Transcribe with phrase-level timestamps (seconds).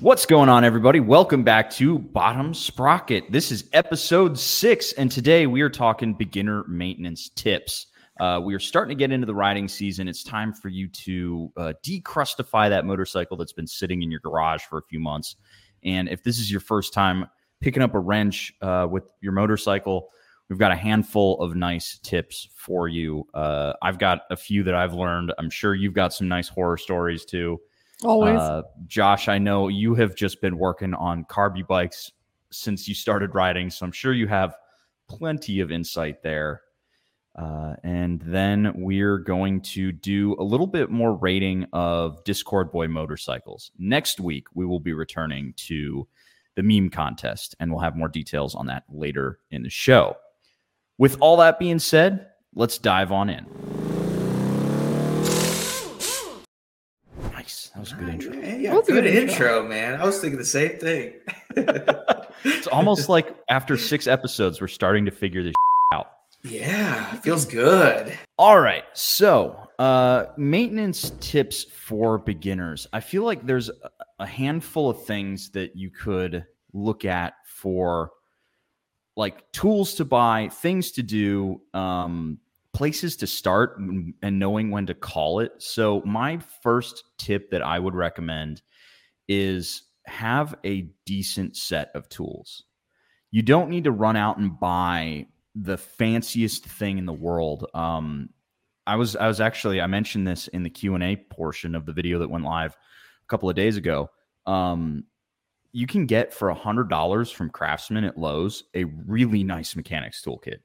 [0.00, 1.00] What's going on, everybody?
[1.00, 3.32] Welcome back to Bottom Sprocket.
[3.32, 7.88] This is episode six, and today we are talking beginner maintenance tips.
[8.20, 10.06] Uh, we are starting to get into the riding season.
[10.06, 14.62] It's time for you to uh, decrustify that motorcycle that's been sitting in your garage
[14.62, 15.34] for a few months.
[15.82, 17.26] And if this is your first time
[17.60, 20.10] picking up a wrench uh, with your motorcycle,
[20.48, 23.26] we've got a handful of nice tips for you.
[23.34, 25.34] Uh, I've got a few that I've learned.
[25.38, 27.60] I'm sure you've got some nice horror stories too.
[28.04, 28.38] Always.
[28.38, 32.12] Uh, Josh, I know you have just been working on carby bikes
[32.50, 34.54] since you started riding, so I'm sure you have
[35.08, 36.62] plenty of insight there.
[37.34, 42.88] Uh, and then we're going to do a little bit more rating of Discord Boy
[42.88, 43.70] motorcycles.
[43.78, 46.06] Next week, we will be returning to
[46.56, 50.16] the meme contest, and we'll have more details on that later in the show.
[50.98, 53.46] With all that being said, let's dive on in.
[57.32, 57.67] Nice.
[57.78, 58.32] That was a good intro.
[58.34, 59.58] Yeah, That's a good, good intro.
[59.58, 59.68] intro.
[59.68, 60.00] man.
[60.00, 61.12] I was thinking the same thing.
[62.44, 65.54] It's almost like after six episodes, we're starting to figure this
[65.92, 66.06] out.
[66.44, 68.16] yeah, feels good.
[68.38, 68.84] All right.
[68.94, 72.86] So, uh, maintenance tips for beginners.
[72.92, 73.74] I feel like there's a-
[74.20, 78.10] a handful of things that you could look at for
[79.16, 82.38] like tools to buy, things to do, um,
[82.74, 85.52] places to start, and knowing when to call it.
[85.58, 88.62] So, my first tip that I would recommend
[89.28, 92.64] is have a decent set of tools.
[93.30, 97.66] You don't need to run out and buy the fanciest thing in the world.
[97.74, 98.30] Um,
[98.86, 101.84] I was I was actually I mentioned this in the Q and A portion of
[101.84, 104.10] the video that went live a couple of days ago.
[104.46, 105.04] Um,
[105.72, 110.22] you can get for a hundred dollars from Craftsman at Lowe's a really nice mechanics
[110.24, 110.60] toolkit.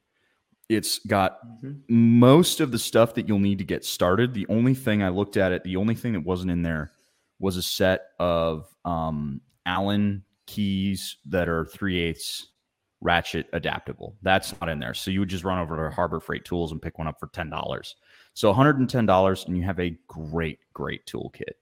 [0.68, 1.40] It's got
[1.88, 4.32] most of the stuff that you'll need to get started.
[4.32, 6.92] The only thing I looked at it, the only thing that wasn't in there
[7.38, 12.48] was a set of um, Allen keys that are three eighths
[13.00, 14.16] ratchet adaptable.
[14.22, 14.94] That's not in there.
[14.94, 17.28] So you would just run over to Harbor Freight Tools and pick one up for
[17.28, 17.96] ten dollars.
[18.32, 21.54] So one hundred and ten dollars, and you have a great, great toolkit,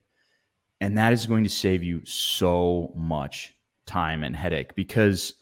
[0.81, 3.55] and that is going to save you so much
[3.87, 5.35] time and headache because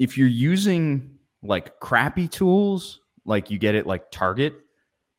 [0.00, 1.15] if you're using
[1.46, 4.54] like crappy tools, like you get it like Target,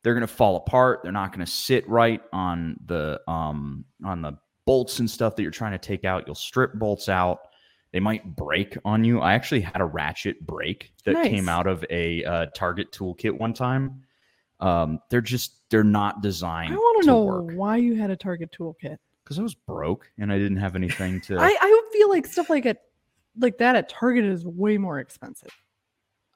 [0.02, 1.00] they're going to fall apart.
[1.02, 5.42] They're not going to sit right on the um on the bolts and stuff that
[5.42, 6.24] you're trying to take out.
[6.26, 7.40] You'll strip bolts out.
[7.92, 9.20] They might break on you.
[9.20, 11.28] I actually had a ratchet break that Nice.
[11.28, 14.02] came out of a uh, Target toolkit one time.
[14.60, 16.74] Um, they're just they're not designed.
[16.74, 18.96] I want to know work why you had a Target toolkit.
[19.24, 21.38] because I was broke and I didn't have anything to.
[21.38, 22.78] I, I would feel like stuff like it,
[23.38, 25.50] like that at Target is way more expensive.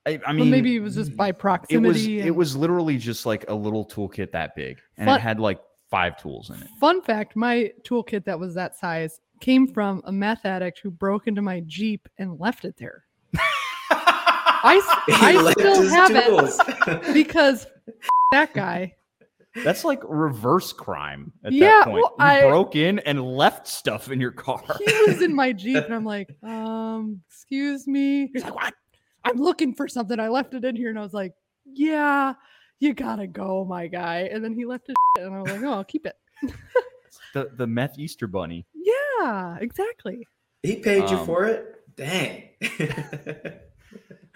[0.06, 1.78] I, I I mean, mean, maybe it was just by proximity.
[1.78, 2.26] it was proximity.
[2.28, 5.60] it was literally just like a little toolkit that big, and Fun- it had like
[5.90, 6.68] five tools in it.
[6.80, 11.26] Fun fact: my toolkit that was that size came from a meth addict who broke
[11.28, 13.04] into my Jeep and left it there.
[14.64, 14.68] He
[15.08, 16.60] I still have tools.
[16.86, 17.66] it because
[18.30, 18.94] that guy.
[19.64, 21.94] That's like reverse crime at Yeah, that point.
[21.96, 24.62] well, you I- broke in and left stuff in your car.
[24.78, 28.30] He was in my Jeep, and I'm like, um, excuse me.
[28.32, 28.74] He's like, what?
[29.24, 30.18] I'm looking for something.
[30.18, 31.32] I left it in here, and I was like,
[31.64, 32.34] yeah,
[32.80, 34.28] you gotta go, my guy.
[34.32, 36.16] And then he left it, and I was like, oh, I'll keep it.
[37.34, 38.66] the the meth Easter bunny.
[38.74, 40.26] Yeah, exactly.
[40.62, 41.66] he paid you Um, for it?
[41.96, 42.48] Dang.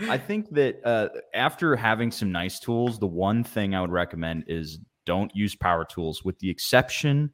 [0.01, 4.45] I think that uh, after having some nice tools, the one thing I would recommend
[4.47, 7.31] is don't use power tools, with the exception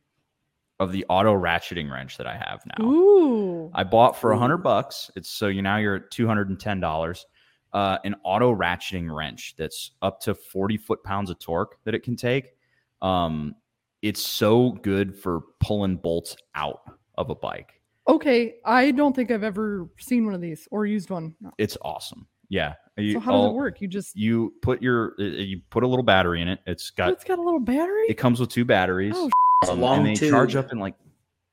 [0.78, 2.84] of the auto ratcheting wrench that I have now.
[2.86, 3.70] Ooh.
[3.74, 5.10] I bought for a hundred bucks.
[5.16, 7.26] It's so you now you're at two hundred and ten dollars.
[7.72, 12.02] Uh, an auto ratcheting wrench that's up to forty foot pounds of torque that it
[12.02, 12.52] can take.
[13.00, 13.54] Um,
[14.02, 16.80] it's so good for pulling bolts out
[17.16, 17.80] of a bike.
[18.08, 21.34] Okay, I don't think I've ever seen one of these or used one.
[21.56, 22.26] It's awesome.
[22.48, 22.74] Yeah.
[22.98, 23.80] You, So how does it work?
[23.80, 26.58] You just You put your uh, you put a little battery in it.
[26.66, 28.04] It's got it's got a little battery.
[28.08, 29.14] it comes with two batteries.
[29.16, 29.30] Oh,
[29.70, 30.94] um, long and they charge up in like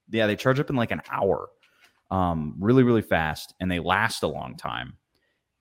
[0.09, 1.49] yeah they charge up in like an hour
[2.09, 4.93] um really really fast and they last a long time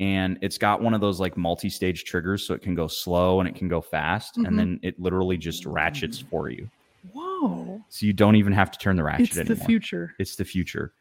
[0.00, 3.48] and it's got one of those like multi-stage triggers so it can go slow and
[3.48, 4.46] it can go fast Mhm.
[4.46, 6.68] and then it literally just ratchets for you
[7.12, 9.52] Whoa, so you don't even have to turn the ratchet anymore.
[9.52, 10.14] it's the future.
[10.18, 10.92] it's the future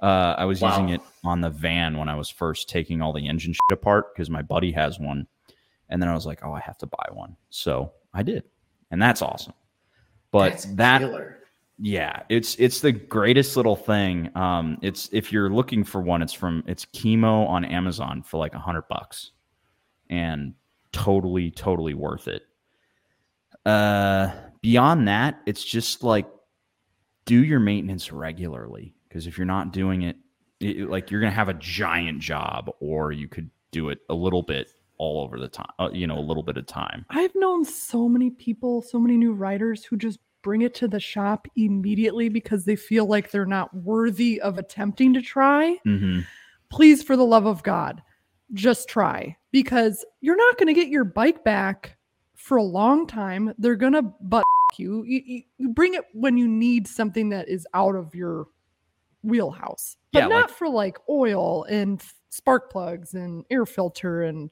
[0.00, 3.26] uh, I was using it on the van when I was first taking all the
[3.26, 5.26] engine shit apart because my buddy has one.
[5.88, 7.34] And then I was like, oh, I have to buy one.
[7.48, 8.42] So I did.
[8.90, 9.54] And that's awesome.
[10.32, 11.38] But That's that killer.
[11.78, 14.30] Yeah, it's it's the greatest little thing.
[14.34, 18.54] Um, it's if you're looking for one, it's from it's chemo on Amazon for like
[18.54, 19.32] a hundred bucks,
[20.08, 20.54] and
[20.92, 22.42] totally totally worth it.
[23.66, 24.32] Uh,
[24.62, 26.26] beyond that, it's just like
[27.26, 30.16] do your maintenance regularly because if you're not doing it,
[30.60, 34.42] it, like you're gonna have a giant job, or you could do it a little
[34.42, 35.66] bit all over the time.
[35.78, 37.04] Uh, you know, a little bit of time.
[37.10, 41.00] I've known so many people, so many new writers who just bring it to the
[41.00, 45.76] shop immediately because they feel like they're not worthy of attempting to try.
[45.84, 46.20] Mm-hmm.
[46.70, 48.00] Please, for the love of God,
[48.52, 51.96] just try because you're not going to get your bike back
[52.36, 53.52] for a long time.
[53.58, 54.44] They're going to butt
[54.78, 55.02] you.
[55.02, 55.68] You, you.
[55.70, 58.46] bring it when you need something that is out of your
[59.24, 62.00] wheelhouse, but Yeah, not like- for like oil and
[62.30, 64.48] spark plugs and air filter and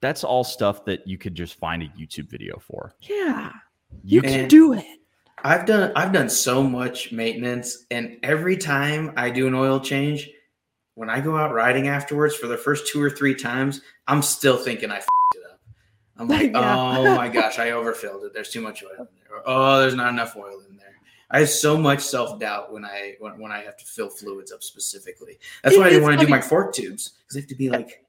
[0.00, 2.94] That's all stuff that you could just find a YouTube video for.
[3.00, 3.50] yeah,
[4.04, 4.84] You you can, do it.
[5.44, 10.30] I've done I've done so much maintenance, and every time I do an oil change,
[10.94, 14.56] when I go out riding afterwards for the first two or three times, I'm still
[14.56, 15.60] thinking I fed it up.
[16.16, 16.98] I'm like, Yeah.
[16.98, 18.32] oh my gosh, I overfilled it.
[18.34, 19.36] There's too much oil in there.
[19.38, 20.86] Or, oh, there's not enough oil in there.
[21.30, 24.50] I have so much self doubt when I when, when I have to fill fluids
[24.50, 25.38] up specifically.
[25.62, 27.54] That's why I It- didn't want to do my fork tubes because they have to
[27.54, 28.04] be like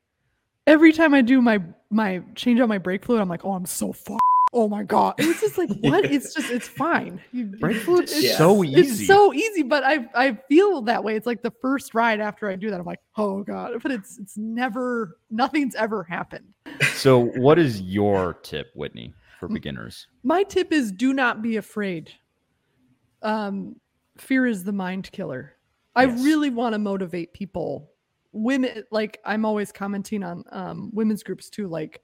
[0.68, 3.66] Every time I do my my change out my brake fluid, I'm like, oh, I'm
[3.66, 4.18] so far.
[4.52, 5.14] Oh my god!
[5.20, 6.06] It's just like what?
[6.06, 7.22] It's just it's fine.
[7.32, 8.80] You, Brake fluid's it's- so easy.
[8.80, 11.16] It's so easy, but I I feel that way.
[11.16, 13.74] It's like the first ride after I do that, I'm like, oh god.
[13.84, 16.46] But it's it's never nothing's ever happened.
[16.94, 20.08] so, what is your tip, Whitney, for beginners?
[20.24, 22.12] My tip is do not be afraid.
[23.22, 23.76] Um,
[24.18, 25.54] fear is the mind killer.
[25.96, 26.24] I Yes.
[26.24, 27.92] really want to motivate people.
[28.32, 31.68] Women, like I'm always commenting on um, women's groups too.
[31.68, 32.02] Like,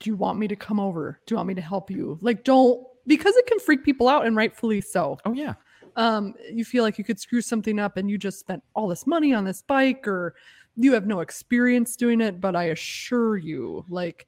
[0.00, 1.20] do you want me to come over?
[1.26, 2.18] Do you want me to help you?
[2.20, 5.18] Like, don't because it can freak people out, and rightfully so.
[5.24, 5.54] Oh yeah,
[5.96, 9.06] Um, you feel like you could screw something up, and you just spent all this
[9.06, 10.34] money on this bike, or
[10.76, 12.40] you have no experience doing it.
[12.40, 14.26] But I assure you, like,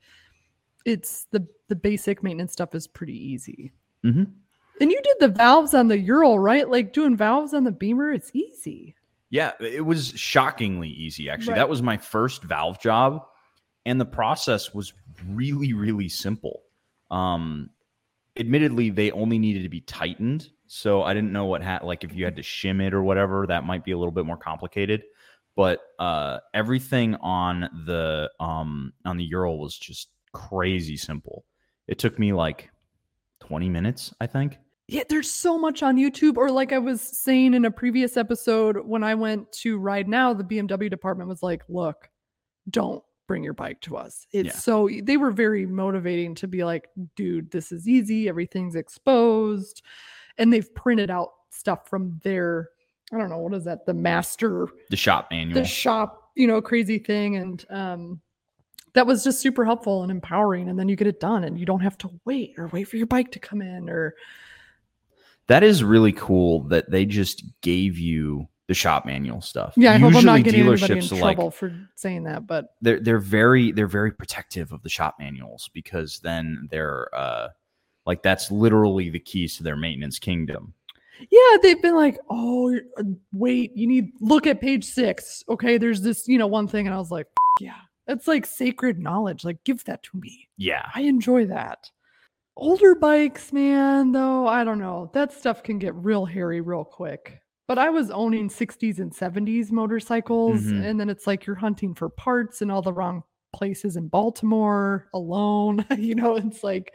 [0.84, 3.70] it's the the basic maintenance stuff is pretty easy.
[4.04, 4.30] Mhm.
[4.80, 6.68] And you did the valves on the Ural, right?
[6.68, 8.96] Like doing valves on the Beamer, it's easy.
[9.28, 9.52] yeah.
[9.60, 11.28] It was shockingly easy.
[11.30, 11.56] Actually, Right.
[11.58, 13.24] that was my first valve job,
[13.86, 14.92] and the process was
[15.28, 16.62] really, really simple.
[17.10, 17.70] Um,
[18.38, 22.14] admittedly, they only needed to be tightened, so I didn't know what had like if
[22.14, 23.46] you had to shim it or whatever.
[23.46, 25.02] That might be a little bit more complicated.
[25.56, 31.44] But uh, everything on the um, on the Ural was just crazy simple.
[31.88, 32.70] It took me like
[33.40, 34.58] twenty minutes, I think.
[34.86, 36.36] Yeah, there's so much on YouTube.
[36.36, 40.34] Or like I was saying in a previous episode, when I went to Ride Now,
[40.34, 42.08] the BMW department was like, look,
[42.68, 44.26] don't bring your bike to us.
[44.32, 44.52] It's Yeah.
[44.56, 49.82] so they were very motivating to be like, dude, this is easy, everything's exposed.
[50.36, 52.70] And they've printed out stuff from their,
[53.12, 53.86] I don't know, what is that?
[53.86, 55.60] The master The shop manual.
[55.62, 57.36] the shop, you know, crazy thing.
[57.36, 58.20] And um
[58.94, 60.68] that was just super helpful and empowering.
[60.68, 62.96] And then you get it done and you don't have to wait or wait for
[62.96, 64.16] your bike to come in or
[65.46, 69.74] That is really cool that they just gave you the shop manual stuff.
[69.76, 72.46] yeah, I hope I'm not Usually getting anybody in dealerships, like, trouble for saying that.
[72.46, 77.48] But they're they're very they're very protective of the shop manuals because then they're uh
[78.06, 80.72] like that's literally the keys to their maintenance kingdom.
[81.30, 83.02] yeah, they've been like, oh, uh,
[83.32, 85.42] wait, you need look at page six.
[85.48, 87.26] Okay, there's this, you know, one thing, and I was like,
[87.58, 87.74] yeah,
[88.06, 89.44] it's like sacred knowledge.
[89.44, 90.48] Like, give that to me.
[90.56, 90.88] Yeah.
[90.94, 91.90] I enjoy that.
[92.56, 95.10] Older bikes, man, though, I don't know.
[95.12, 97.39] That stuff can get real hairy real quick.
[97.70, 100.84] But I was owning 60s and 70s motorcycles, Mhm.
[100.84, 105.06] and then it's like you're hunting for parts in all the wrong places in Baltimore
[105.14, 105.86] alone.
[105.96, 106.92] you know, it's like,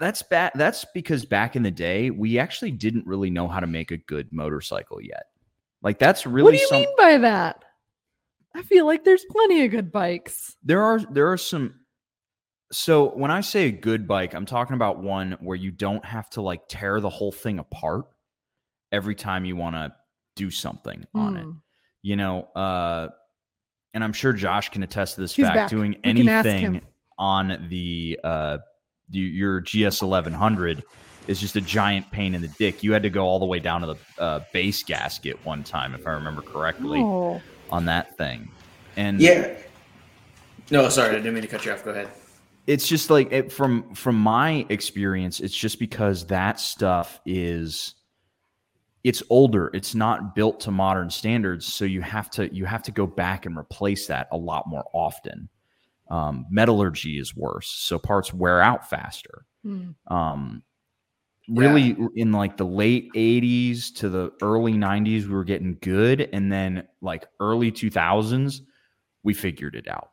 [0.00, 0.50] That's bad.
[0.56, 3.96] That's because back in the day, we actually didn't really know how to make a
[3.96, 5.26] good motorcycle yet.
[5.80, 7.64] Like that's really what do you some, mean by that?
[8.52, 10.56] I feel like there's plenty of good bikes.
[10.64, 11.74] there are there are some
[12.72, 16.28] so when i say a good bike i'm talking about one where you don't have
[16.30, 18.06] to like tear the whole thing apart
[18.94, 19.92] every time you want to
[20.36, 21.56] do something on it Mm.
[22.02, 23.08] you know uh
[23.92, 25.70] and i'm sure josh can attest to this He's fact back.
[25.70, 26.80] doing We anything
[27.18, 28.58] on the uh
[29.10, 30.82] your gs 1100
[31.26, 33.58] is just a giant pain in the dick you had to go all the way
[33.58, 38.16] down to the uh, base gasket one time if i remember correctly Oh, on that
[38.16, 38.50] thing
[38.96, 39.52] and Yeah.
[40.70, 41.84] No, sorry, I didn't mean to cut you off.
[41.84, 42.08] Go ahead.
[42.66, 47.94] it's just like it, from from my experience it's just because that stuff is
[49.04, 52.90] it's older it's not built to modern standards so you have to you have to
[52.90, 55.48] go back and replace that a lot more often.
[56.10, 59.46] Um, metallurgy is worse so parts wear out faster.
[59.64, 59.94] Mm.
[60.08, 60.62] um,
[61.48, 66.52] really in like the late 80s to the early 90s we were getting good and
[66.52, 68.60] then like early 2000s
[69.22, 70.10] we figured it out.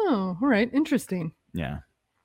[0.00, 1.32] Oh, all right, interesting.
[1.52, 1.78] yeah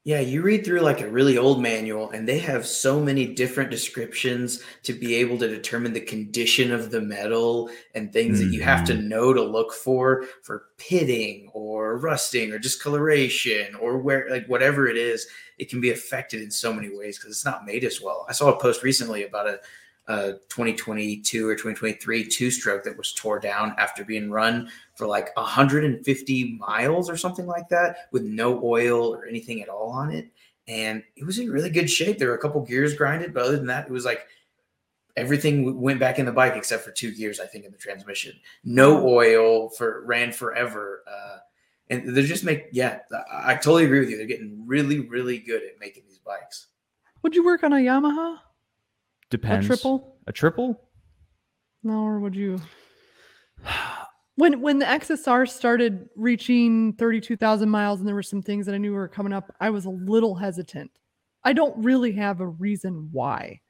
[0.05, 3.69] Yeah, you read through like a really old manual, and they have so many different
[3.69, 8.61] descriptions to be able to determine the condition of the metal and things that you
[8.61, 9.09] have to mm-hmm.
[9.09, 14.95] know to look for for pitting or rusting or discoloration or where, like, whatever it
[14.95, 15.27] is.
[15.57, 18.25] It can be affected in so many ways because it's not made as well.
[18.29, 19.59] I saw a post recently about a,
[20.09, 25.35] a 2022 or 2023 two stroke that was tore down after being run for like
[25.37, 30.27] 150 miles or something like that with no oil or anything at all on it.
[30.67, 32.17] And it was in really good shape.
[32.17, 34.27] There were a couple gears grinded, but other than that, it was like
[35.15, 38.33] everything went back in the bike except for two gears, I think, in the transmission.
[38.63, 41.03] No oil for ran forever.
[41.07, 41.37] Uh,
[41.91, 42.99] and they're just make yeah,
[43.31, 44.17] I totally agree with you.
[44.17, 46.67] They're getting really, really good at making these bikes.
[47.21, 48.39] Would you work on a Yamaha?
[49.29, 49.65] Depends.
[49.65, 50.17] A triple?
[50.27, 50.81] A triple?
[51.83, 52.59] No, or would you?
[54.35, 58.77] when when the XSR started reaching 32,000 miles and there were some things that I
[58.77, 60.91] knew were coming up, I was a little hesitant.
[61.43, 63.61] I don't really have a reason why.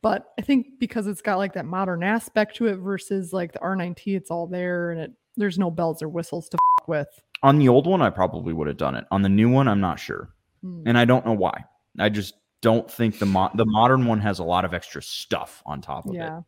[0.00, 3.58] But I think because it's got like that modern aspect to it versus like the
[3.58, 7.08] R9T, it's all there and it there's no bells or whistles to f- with.
[7.42, 9.04] On the old one, I probably would have done it.
[9.12, 10.30] On the new one, I'm not sure,
[10.62, 10.82] Hmm.
[10.86, 11.64] and I don't know why.
[11.98, 15.62] I just don't think the mo- the modern one has a lot of extra stuff
[15.66, 16.38] on top of Yeah.
[16.38, 16.44] it.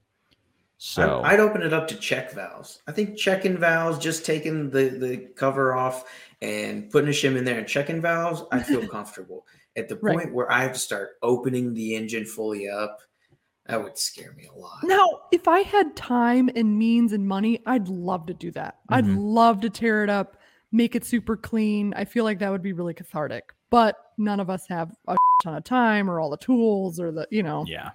[0.82, 2.80] So I, would open it up to check valves.
[2.88, 6.04] I think checking valves, just taking the the cover off
[6.40, 9.46] and putting a shim in there and checking valves, I feel comfortable.
[9.76, 10.16] At the Right.
[10.16, 12.98] point where I have to start opening the engine fully up,
[13.66, 14.78] that would scare me a lot.
[14.84, 18.78] Now, if I had time and means and money, I'd love to do that.
[18.88, 19.16] I'd Mhm.
[19.18, 20.38] love to tear it up,
[20.72, 21.92] make it super clean.
[21.94, 23.52] I feel like that would be really cathartic.
[23.68, 27.26] But none of us have a ton of time or all the tools or the,
[27.30, 27.64] you know.
[27.66, 27.90] yeah,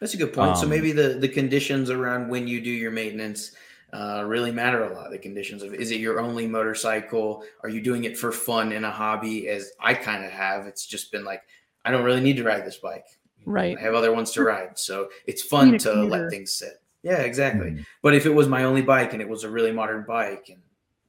[0.00, 0.56] That's a good point.
[0.56, 3.52] so Um, maybe the the conditions around when you do your maintenance
[3.92, 5.10] uh, really matter a lot.
[5.10, 7.44] The conditions of is it your only motorcycle?
[7.62, 9.48] Are you doing it for fun in a hobby?
[9.48, 11.42] As I kind of have, it's just been like
[11.84, 13.06] I don't really need to ride this bike.
[13.44, 13.78] Right.
[13.78, 16.10] I have other ones to ride, so it's fun to commuter.
[16.10, 16.80] let things sit.
[17.04, 17.70] Yeah, exactly.
[17.70, 17.86] Mhm.
[18.02, 20.60] But if it was my only bike and it was a really modern bike, and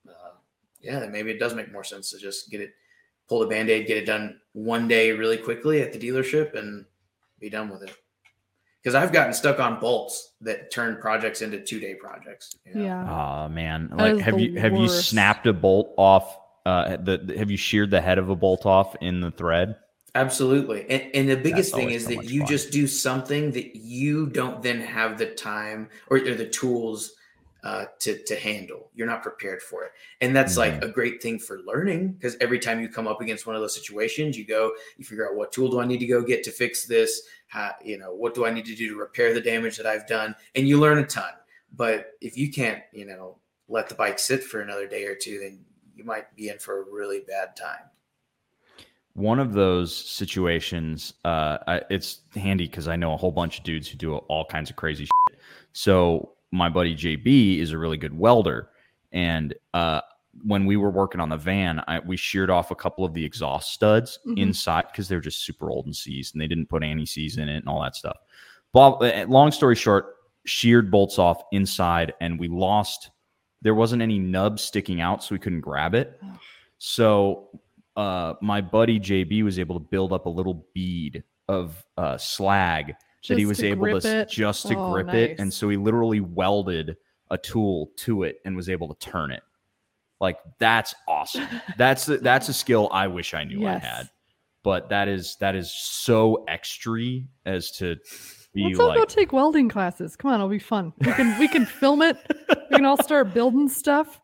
[0.08, 0.36] uh,
[0.80, 2.74] yeah, then maybe it does make more sense to just get it,
[3.28, 6.86] pull the band aid, get it done one day really quickly at the dealership, and
[7.40, 7.92] be done with it.
[8.82, 12.56] Because I've gotten stuck on bolts that turn projects into two day projects.
[12.66, 12.84] you know?
[12.84, 13.46] Yeah.
[13.46, 16.38] Oh man, That like have the you have you snapped a bolt off?
[16.66, 19.76] Uh, the, the- have you sheared the head of a bolt off in the thread?
[20.16, 20.82] Absolutely.
[20.90, 22.48] And, and the biggest thing is so that you fun.
[22.50, 27.14] just do something that you don't then have the time or, or the tools
[27.64, 28.90] uh, to, to handle.
[28.94, 29.92] You're not prepared for it.
[30.22, 33.48] And that's like a great thing for learning because every time you come up against
[33.48, 36.08] one of those situations, you go, you figure out what tool do I need to
[36.08, 37.24] go get to fix this?
[37.48, 40.08] How, you know, what do I need to do to repair the damage that I've
[40.08, 40.36] done?
[40.56, 41.32] And you learn a ton.
[41.76, 43.38] But if you can't, you know,
[43.68, 45.60] let the bike sit for another day or two, then
[45.96, 47.90] you might be in for a really bad time.
[49.14, 53.64] One of those situations, uh, I, it's handy because I know a whole bunch of
[53.64, 55.40] dudes who do all kinds of crazy shit.
[55.74, 58.70] So my buddy JB is a really good welder,
[59.12, 60.02] and uh,
[60.46, 63.26] when we were working on the van, I, we sheared off a couple of the
[63.26, 64.38] exhaust studs Mhm.
[64.38, 67.50] inside because they're just super old and seized, and they didn't put anti seize in
[67.50, 68.18] it and all that stuff.
[68.72, 73.10] Blah, uh, long story short, sheared bolts off inside, and we lost.
[73.64, 76.22] There wasn't any nub sticking out, so we couldn't grab it.
[76.78, 77.50] So
[77.96, 82.94] uh, my buddy JB was able to build up a little bead of uh, slag
[83.28, 84.30] that he was to able to it?
[84.30, 86.98] just to Oh, grip it, and so he literally welded
[87.30, 89.44] a tool to it and was able to turn it.
[90.20, 91.48] Like that's awesome.
[91.78, 93.84] That's the, that's a skill I wish I knew Yes.
[93.84, 94.10] I had,
[94.64, 97.98] but that is that is so extra as to
[98.54, 100.16] be Let's all go take welding classes.
[100.16, 100.92] Come on, it'll be fun.
[101.02, 102.18] We can we can film it.
[102.72, 104.20] We can all start building stuff.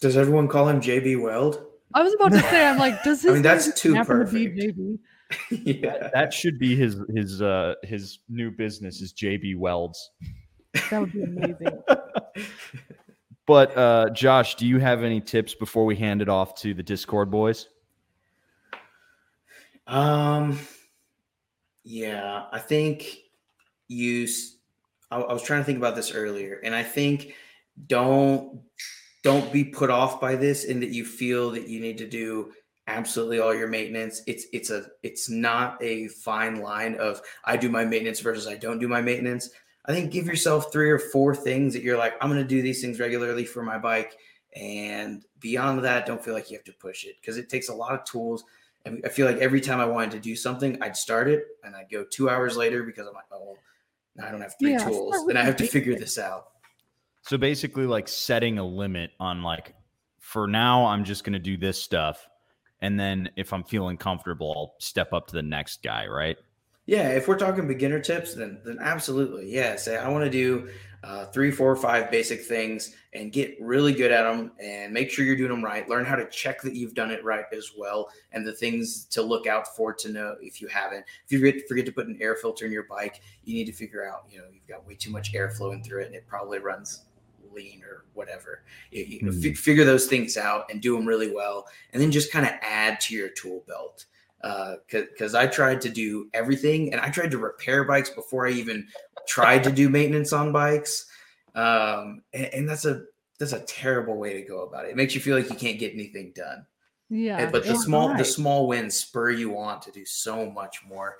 [0.00, 1.62] Does everyone call him JB Weld?
[1.94, 4.48] I was about to say, I'm like, does I mean, that's too happen to be
[4.48, 4.78] perfect.
[4.78, 4.98] JB?
[5.50, 6.08] Yeah.
[6.12, 10.10] that should be his his uh his new business is JB Welds.
[10.90, 11.82] That would be amazing.
[13.46, 16.84] But uh Josh, do you have any tips before we hand it off to the
[16.84, 17.66] Discord boys?
[19.90, 20.58] Um,
[21.82, 23.18] yeah, I think
[23.88, 24.28] you.
[25.10, 27.34] I was trying to think about this earlier, and I think
[27.88, 28.60] don't
[29.24, 32.52] don't be put off by this in that you feel that you need to do
[32.90, 34.22] absolutely all your maintenance.
[34.26, 38.56] It's it's a it's not a fine line of I do my maintenance versus I
[38.56, 39.50] don't do my maintenance.
[39.86, 42.62] I think give yourself three or four things that you're like I'm going to do
[42.62, 44.16] these things regularly for my bike,
[44.54, 47.74] and beyond that, don't feel like you have to push it because it takes a
[47.74, 48.44] lot of tools.
[48.84, 51.76] And I feel like every time I wanted to do something, I'd start it and
[51.76, 53.58] I'd go two hours later because I'm like, oh, well,
[54.16, 56.46] now I don't have three Yeah, tools and I have to figure this out.
[57.22, 59.74] So basically like setting a limit on like
[60.18, 62.26] for now I'm just going to do this stuff
[62.82, 66.36] and then if I'm feeling comfortable, I'll step up to the next guy, right?
[66.86, 69.76] Yeah, if we're talking beginner tips, then then absolutely, yeah.
[69.76, 70.68] Say I want to do
[71.04, 75.24] uh, three, four, five basic things and get really good at them, and make sure
[75.24, 75.88] you're doing them right.
[75.88, 79.22] Learn how to check that you've done it right as well, and the things to
[79.22, 81.04] look out for to know if you haven't.
[81.24, 83.72] If you forget, forget to put an air filter in your bike, you need to
[83.72, 86.26] figure out, you know, you've got way too much air flowing through it, and it
[86.26, 87.04] probably runs
[87.52, 88.62] lean or whatever.
[88.90, 89.42] You, you know, Mhm.
[89.42, 92.52] fi- figure those things out and do them really well, and then just kind of
[92.62, 94.06] add to your tool belt.
[94.88, 98.88] Because I tried to do everything, and I tried to repair bikes before I even
[99.28, 101.06] tried to do maintenance on bikes,
[101.54, 103.04] um, and, and that's a
[103.38, 104.90] that's a terrible way to go about it.
[104.90, 106.66] It makes you feel like you can't get anything done.
[107.08, 107.38] Yeah.
[107.38, 110.78] And- but the it's small the small wins spur you on to do so much
[110.86, 111.16] more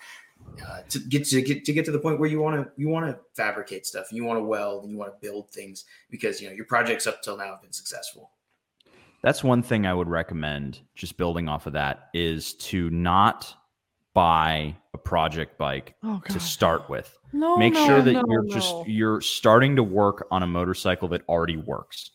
[0.67, 2.89] uh, to get to get to get to the point where you want to you
[2.89, 6.41] want to fabricate stuff you want to weld and you want to build things because
[6.41, 8.31] you know your projects up till now have been successful
[9.23, 13.55] That's one thing I would recommend, just building off of that, is to not
[14.15, 17.17] buy a project bike oh, to start with.
[17.33, 18.55] No, Make no, sure that no, you're no.
[18.55, 22.11] just you're starting to work on a motorcycle that already works.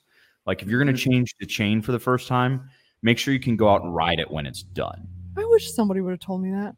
[0.45, 2.69] Like if you're going to change the chain for the first time,
[3.01, 5.07] make sure you can go out and ride it when it's done.
[5.37, 6.75] I wish somebody would have told me that.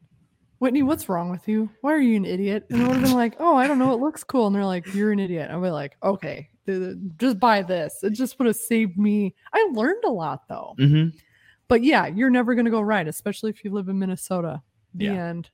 [0.60, 1.70] Whitney, what's wrong with you?
[1.82, 2.66] Why are you an idiot?
[2.70, 3.94] And I would have been like, oh, I don't know.
[3.94, 4.48] It looks cool.
[4.48, 5.52] And they're like, you're an idiot.
[5.52, 6.50] I'd be like, okay,
[7.18, 8.00] just buy this.
[8.04, 9.36] It just would have saved me.
[9.54, 10.74] I learned a lot though.
[10.80, 11.16] Mm-hmm.
[11.68, 14.62] But yeah, you're never going to go right, especially if you live in Minnesota.
[14.96, 15.28] The Yeah.
[15.28, 15.50] end.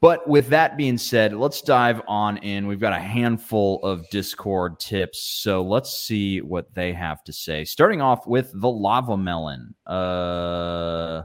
[0.00, 2.66] But with that being said, let's dive on in.
[2.66, 7.64] We've got a handful of Discord tips, so let's see what they have to say.
[7.64, 9.76] Starting off with the lava melon.
[9.86, 11.22] Uh,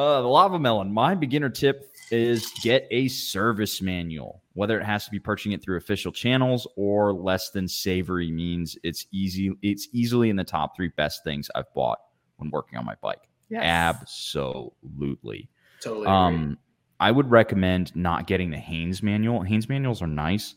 [0.00, 0.92] uh, the lava melon.
[0.92, 4.42] My beginner tip is get a service manual.
[4.54, 8.78] Whether it has to be purchasing it through official channels or less than savory means,
[8.82, 9.52] it's easy.
[9.60, 11.98] It's easily in the top three best things I've bought
[12.38, 13.28] when working on my bike.
[13.50, 13.62] Yes.
[13.62, 15.50] Absolutely.
[15.82, 16.06] totally.
[16.06, 16.56] Um,
[16.98, 19.42] I would recommend not getting the Haynes manual.
[19.42, 20.54] Haynes manuals are nice,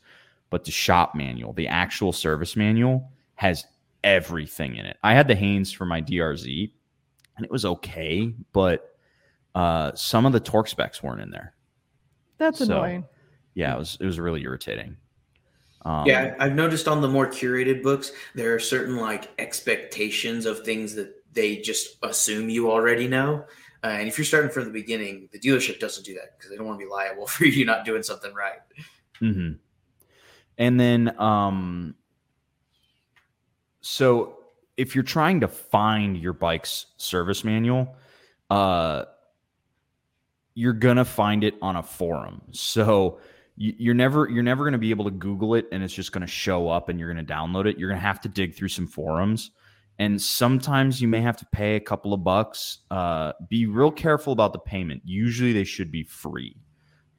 [0.52, 3.66] but the shop manual, the actual service manual, has
[4.06, 4.98] everything in it.
[5.04, 6.72] I had the Haynes for my DRZ,
[7.36, 8.93] and it was okay, but
[9.56, 11.54] uh, some of the torque specs weren't in there.
[12.38, 13.06] That's So, annoying.
[13.54, 14.98] Yeah, it was it was really irritating.
[15.86, 20.60] Um, yeah i've noticed on the more curated books there are certain like expectations of
[20.62, 23.44] things that they just assume you already know
[23.84, 26.56] uh, and if you're starting from the beginning the dealership doesn't do that because they
[26.56, 28.60] don't want to be liable for you not doing something right
[29.20, 29.52] hmm
[30.58, 31.96] And then, um,
[33.82, 34.40] so
[34.78, 37.96] if you're trying to find your bike's service manual,
[38.50, 39.06] uh,
[40.56, 42.42] you're gonna find it on a forum.
[42.52, 43.20] So
[43.56, 46.28] you, you're never you're never gonna be able to Google it and it's just gonna
[46.28, 47.78] show up and you're gonna download it.
[47.78, 49.52] You're gonna have to dig through some forums.
[50.00, 52.80] And sometimes you may have to pay a couple of bucks.
[52.90, 55.04] Uh, be real careful about the payment.
[55.06, 56.58] Usually they should be free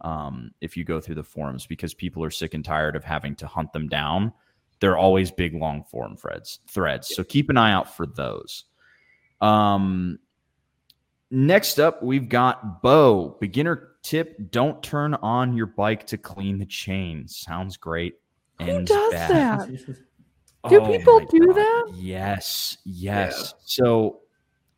[0.01, 3.37] um, if you go through the forums because people are sick and tired of having
[3.37, 4.33] to hunt them down.
[4.81, 6.59] They're always big, long forum threads.
[6.69, 8.65] Threads, so keep an eye out for those.
[9.41, 10.19] Um,
[11.35, 13.37] next up, we've got Bo.
[13.41, 17.29] Beginner tip: Don't turn on your bike to clean the chain.
[17.29, 18.15] Sounds great.
[18.61, 19.69] Who does bad.
[19.69, 19.97] that?
[20.69, 21.93] Do people my do that?
[21.95, 23.53] Yes, yes.
[23.65, 24.21] So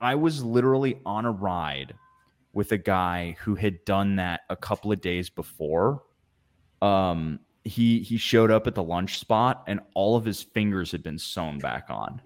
[0.01, 1.95] I was literally on a ride
[2.53, 6.03] with a guy who had done that a couple of days before.
[6.83, 11.03] Um, he he showed up at the lunch spot and all of his fingers had
[11.03, 12.21] been sewn back on.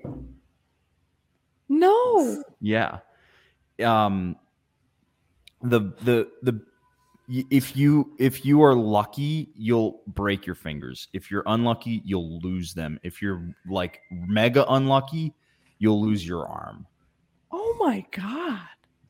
[1.69, 2.43] No.
[2.61, 2.99] Yeah.
[3.83, 4.37] Um
[5.62, 6.61] the the the
[7.29, 11.09] if you if you are lucky, you'll break your fingers.
[11.12, 12.99] If you're unlucky, you'll lose them.
[13.03, 15.35] If you're like mega unlucky,
[15.79, 16.87] you'll lose your arm.
[17.53, 18.61] Oh my god.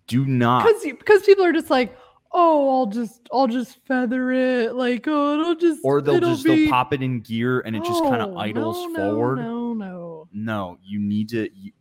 [0.06, 1.96] Do not Because because people are just like,
[2.32, 4.74] oh, I'll just I'll just feather it.
[4.74, 6.64] Like, oh, it'll just or they'll just be...
[6.64, 9.36] they'll pop it in gear and it just kind of Oh, idles no, no, forward.
[9.36, 10.28] No, no.
[10.32, 11.72] no you need to you,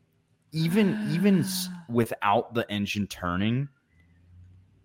[0.51, 1.45] even even
[1.89, 3.67] without the engine turning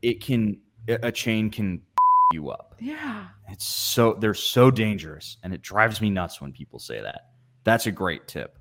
[0.02, 1.80] it can a a chain can
[2.32, 3.26] you up Yeah.
[3.48, 7.28] it's so they're so dangerous and it drives me nuts when people say that
[7.64, 8.58] that's a great tip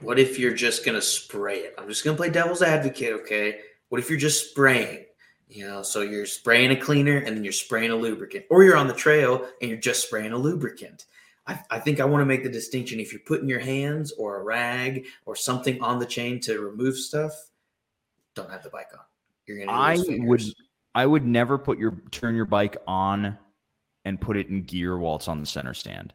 [0.00, 1.74] What if you're just gonna spray it?
[1.78, 3.60] I'm just gonna play devil's advocate, okay?
[3.90, 5.04] What if you're just spraying?
[5.48, 8.76] You know, so you're spraying a cleaner and then you're spraying a lubricant, or you're
[8.76, 11.06] on the trail and you're just spraying a lubricant.
[11.50, 14.40] I, I think I want to make the distinction if you're putting your hands or
[14.40, 17.32] a rag or something on the chain to remove stuff,
[18.34, 19.00] don't have the bike on.
[19.46, 20.42] You're gonna i would
[20.94, 23.36] i would never put your turn your bike on
[24.04, 26.12] and put it in gear while it's on the center stand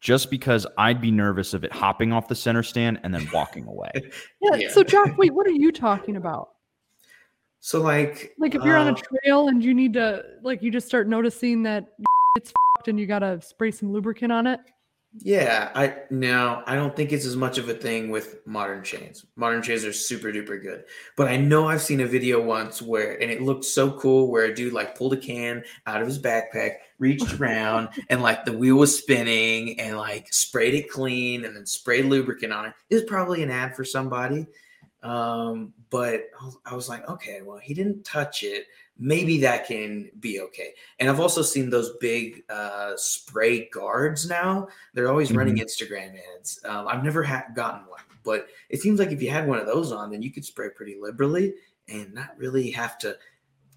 [0.00, 3.68] just because i'd be nervous of it hopping off the center stand and then walking
[3.68, 3.92] away
[4.40, 4.56] yeah.
[4.56, 4.70] Yeah.
[4.70, 6.50] So Josh, wait, what are you talking about?
[7.60, 10.70] So like Like if you're on a uh, trail and you need to, like, you
[10.72, 11.86] just start noticing that
[12.36, 14.60] it's fucked and you gotta spray some lubricant on it.
[15.18, 19.26] Yeah, I no, I don't think it's as much of a thing with modern chains.
[19.36, 20.84] Modern chains are super duper good.
[21.18, 24.46] But I know I've seen a video once where and it looked so cool where
[24.46, 28.56] a dude like pulled a can out of his backpack, reached around, and like the
[28.56, 32.72] wheel was spinning and like sprayed it clean and then sprayed lubricant on it.
[32.88, 34.46] It was probably an ad for somebody.
[35.02, 36.26] Um, but
[36.64, 38.66] I was- like, okay, well, he didn't touch it.
[38.98, 40.74] Maybe that can be okay.
[40.98, 44.68] And I've also seen those big uh, spray guards now.
[44.94, 46.60] They're always running Instagram ads.
[46.64, 49.66] Um, I've never ha- gotten one, but it seems like if you had one of
[49.66, 51.54] those on, then you could spray pretty liberally
[51.88, 53.16] and not really have to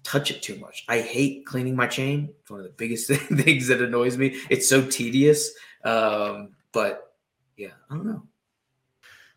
[0.04, 0.84] touch it too much.
[0.88, 2.32] I hate cleaning my chain.
[2.42, 4.36] It's one of the biggest things that annoys me.
[4.48, 5.50] It's so tedious.
[5.82, 7.14] Um, but
[7.56, 8.22] yeah, I don't know.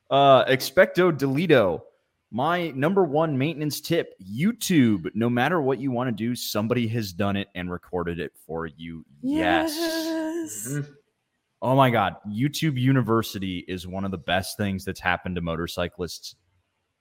[0.10, 1.82] Uh, expecto delito.
[2.32, 5.10] My number one maintenance tip YouTube.
[5.15, 8.67] No matter what you want to do, somebody has done it and recorded it for
[8.67, 9.04] you.
[9.22, 10.67] Yes.
[10.69, 10.88] Mhm.
[11.62, 12.15] Oh my God.
[12.28, 16.36] YouTube University is one of the best things that's happened to motorcyclists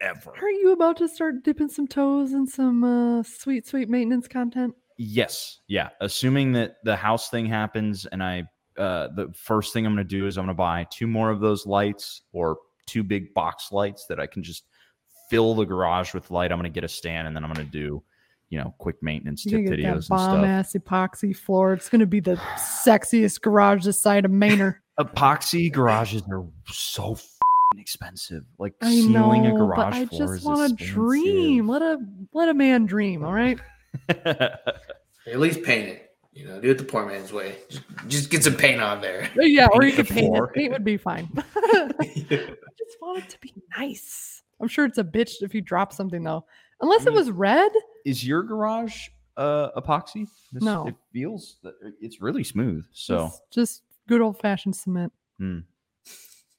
[0.01, 0.33] ever.
[0.40, 4.75] Are you about to start dipping some toes in some uh, sweet, sweet maintenance content?
[4.97, 5.61] Yes.
[5.68, 5.90] Yeah.
[6.01, 8.44] Assuming that the house thing happens and I,
[8.79, 11.31] uh, the first thing I'm going to do is I'm going to buy two more
[11.31, 12.57] of those lights or
[12.88, 14.64] two big box lights that I can just
[15.31, 16.51] fill the garage with light.
[16.51, 18.03] I'm going to get a stand and then I'm going to do,
[18.51, 20.18] you know, quick maintenance tip gonna that videos and stuff.
[20.18, 20.46] bomb stuff.
[20.46, 21.74] ass epoxy floor.
[21.74, 24.83] It's gonna be the sexiest garage this side of Manor.
[24.98, 28.44] Epoxy garages are so f***ing expensive.
[28.59, 31.68] Like I sealing a know, garage but I floor just is want to dream.
[31.68, 31.98] Let a
[32.33, 33.22] let a man dream.
[33.22, 33.61] All right.
[34.09, 34.61] At
[35.27, 36.08] least paint it.
[36.38, 37.57] You know, do it the poor man's way.
[37.68, 39.29] Just, just get some paint on there.
[39.35, 40.53] Yeah, or you could paint it.
[40.55, 41.29] Paint would be fine.
[41.37, 42.12] I
[42.79, 44.42] just want it to be nice.
[44.61, 46.44] I'm sure it's a bitch if you drop something though.
[46.81, 47.16] Unless it Mm.
[47.16, 47.72] was red.
[48.05, 50.29] is your garage uh, epoxy?
[50.53, 50.87] This- No.
[50.87, 51.57] It feels
[52.01, 52.85] it's really smooth.
[52.92, 55.12] So It's just good old fashioned cement.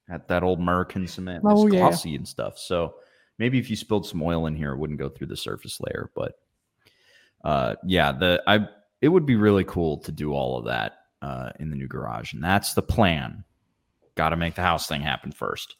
[0.09, 1.79] at that old American cement, Oh, it's yeah.
[1.87, 2.57] glossy and stuff.
[2.57, 2.95] So
[3.37, 6.11] maybe if you spilled some oil in here, it wouldn't go through the surface layer.
[6.15, 6.33] But
[7.45, 8.67] uh, yeah, the I
[9.01, 12.33] it would be really cool to do all of that uh, in the new garage,
[12.33, 13.43] and that's the plan.
[14.15, 15.75] Got to make the house thing happen first.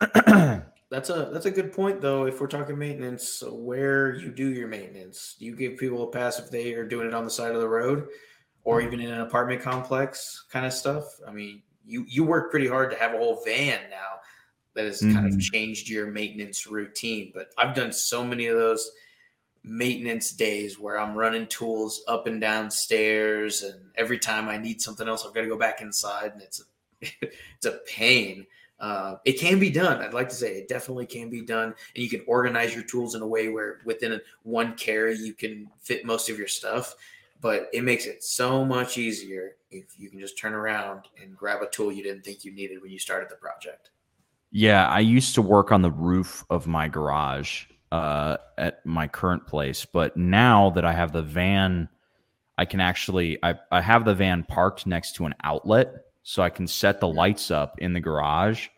[0.90, 2.26] That's a that's a good point though.
[2.26, 6.38] If we're talking maintenance, where you do your maintenance, do you give people a pass
[6.38, 8.08] if they are doing it on the side of the road,
[8.64, 11.04] or even in an apartment complex kind of stuff?
[11.26, 14.20] I mean, you you work pretty hard to have a whole van now
[14.74, 15.40] that has kind of Mhm.
[15.40, 17.32] changed your maintenance routine.
[17.34, 18.90] But I've done so many of those
[19.64, 24.80] maintenance days where I'm running tools up and down stairs, and every time I need
[24.80, 27.06] something else, I've got to go back inside, and it's a,
[27.56, 28.46] it's a pain.
[28.80, 30.02] Uh, it can be done.
[30.02, 33.14] I'd like to say it definitely can be done, and you can organize your tools
[33.14, 36.94] in a way where within one carry you can fit most of your stuff.
[37.40, 41.60] But it makes it so much easier if you can just turn around and grab
[41.60, 43.90] a tool you didn't think you needed when you started the project.
[44.52, 49.46] Yeah, I used to work on the roof of my garage uh, at my current
[49.46, 51.88] place, but now that I have the van,
[52.56, 56.48] I can actually I, I have the van parked next to an outlet, so I
[56.50, 58.68] can set the lights up in the garage,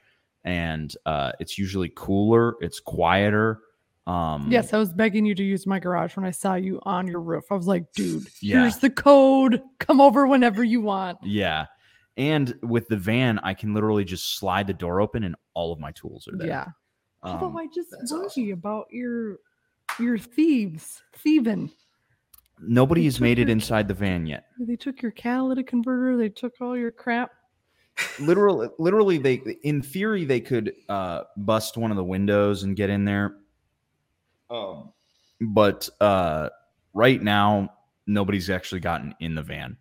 [0.44, 3.60] and uh, it's usually cooler, it's quieter.
[4.06, 7.06] Um, Yes, I was begging you to use my garage when I saw you on
[7.06, 7.44] your roof.
[7.50, 8.60] I was like, dude, Yeah.
[8.62, 9.62] here's the code.
[9.78, 11.18] Come over whenever you want.
[11.22, 11.66] yeah,
[12.16, 15.78] and with the van, I can literally just slide the door open, and all of
[15.78, 16.48] my tools are there.
[16.48, 16.66] Yeah.
[17.24, 18.52] Although Um, I just that's worry awesome.
[18.52, 19.38] about your
[19.98, 21.70] your thieves thieving.
[22.60, 24.46] nobody You has took made it inside the van yet.
[24.58, 26.16] They took your catalytic converter.
[26.16, 27.30] They took all your crap.
[28.18, 32.90] literally literally they in theory they could uh bust one of the windows and get
[32.90, 33.36] in there
[34.50, 34.92] um
[35.40, 36.48] but uh
[36.92, 37.72] right now
[38.08, 39.76] nobody's actually gotten in the van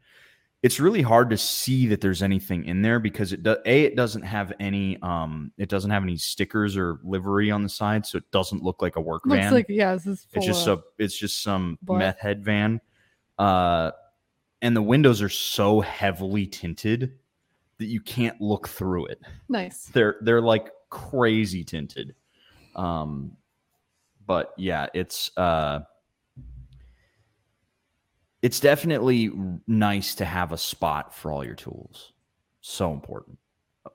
[0.63, 3.95] it's really hard to see that there's anything in there because it does a it
[3.95, 8.17] doesn't have any um it doesn't have any stickers or livery on the side so
[8.17, 9.37] it doesn't look like a work van.
[9.37, 11.99] Looks van like yeah, this is it's just a it's just some butt.
[11.99, 12.79] meth head van
[13.37, 13.91] uh
[14.61, 17.13] and the windows are so heavily tinted
[17.77, 19.89] that you can't look through it nice.
[19.93, 22.15] they're they're like crazy tinted
[22.75, 23.35] um
[24.25, 25.79] but yeah it's uh
[28.43, 29.31] it's definitely
[29.67, 32.11] nice to have a spot for all your tools.
[32.59, 33.37] So important.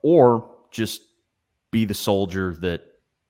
[0.03, 1.03] Or just
[1.71, 2.83] be the soldier that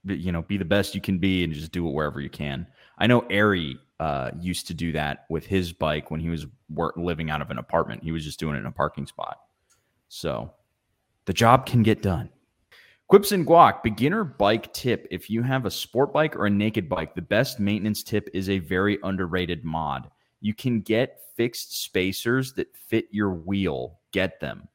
[0.04, 2.66] you know be the best you can be and just do it wherever you can.
[2.98, 6.96] I know Ari uh used to do that with his bike when he was work,
[6.96, 8.04] living out of an apartment.
[8.04, 9.40] He was just doing it in a parking spot.
[10.08, 10.52] So
[11.24, 12.30] the job can get done.
[13.08, 15.08] Quips and Guac, beginner bike tip.
[15.10, 18.48] If you have a sport bike or a naked bike, the best maintenance tip is
[18.48, 20.08] a very underrated mod.
[20.40, 23.98] You can get fixed spacers that fit your wheel.
[24.12, 24.68] Get them.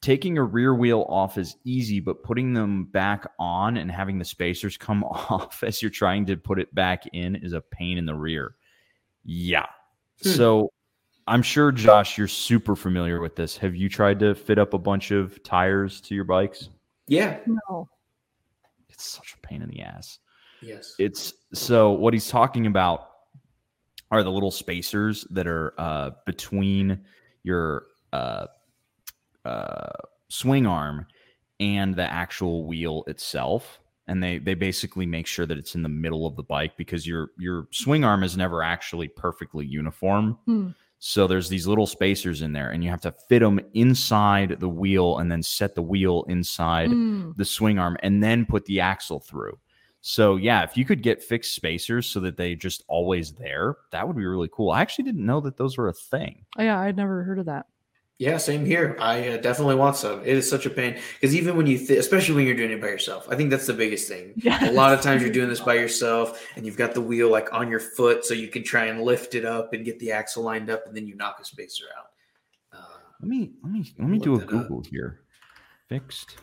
[0.00, 4.24] Taking a rear wheel off is easy, but putting them back on and having the
[4.24, 8.06] spacers come off as you're trying to put it back in is a pain in
[8.06, 8.54] the rear.
[9.24, 9.66] Yeah.
[10.22, 10.28] Hmm.
[10.28, 10.72] So
[11.26, 13.56] I'm sure, Josh, you're super familiar with this.
[13.56, 16.68] Have you tried to fit up a bunch of tires to your bikes?
[17.06, 17.38] Yeah.
[17.46, 17.88] No.
[18.90, 20.18] It's such a pain in the ass.
[20.60, 20.94] Yes.
[20.98, 23.08] It's so what he's talking about
[24.10, 27.00] are the little spacers that are uh, between
[27.42, 28.46] your uh,
[29.44, 29.90] uh,
[30.28, 31.06] swing arm
[31.60, 35.88] and the actual wheel itself, and they they basically make sure that it's in the
[35.88, 40.38] middle of the bike because your your swing arm is never actually perfectly uniform.
[40.46, 40.68] Hmm.
[41.00, 44.68] So there's these little spacers in there, and you have to fit them inside the
[44.68, 47.36] wheel, and then set the wheel inside Mm.
[47.36, 49.58] the swing arm, and then put the axle through.
[50.06, 54.06] So yeah, if you could get fixed spacers so that they just always there, that
[54.06, 54.70] would be really cool.
[54.70, 56.44] I actually didn't know that those were a thing.
[56.58, 57.64] Oh, yeah, I'd never heard of that.
[58.18, 58.98] Yeah, same here.
[59.00, 60.20] I uh, definitely want some.
[60.20, 62.82] It is such a pain because even when you, th- especially when you're doing it
[62.82, 64.34] by yourself, I think that's the biggest thing.
[64.36, 64.68] Yeah.
[64.70, 67.50] A lot of times you're doing this by yourself, and you've got the wheel like
[67.54, 70.42] on your foot, so you can try and lift it up and get the axle
[70.42, 72.78] lined up, and then you knock a spacer out.
[72.78, 74.50] Uh, Let me let me let me do a that up.
[74.50, 75.20] Google here.
[75.88, 76.36] Fixed,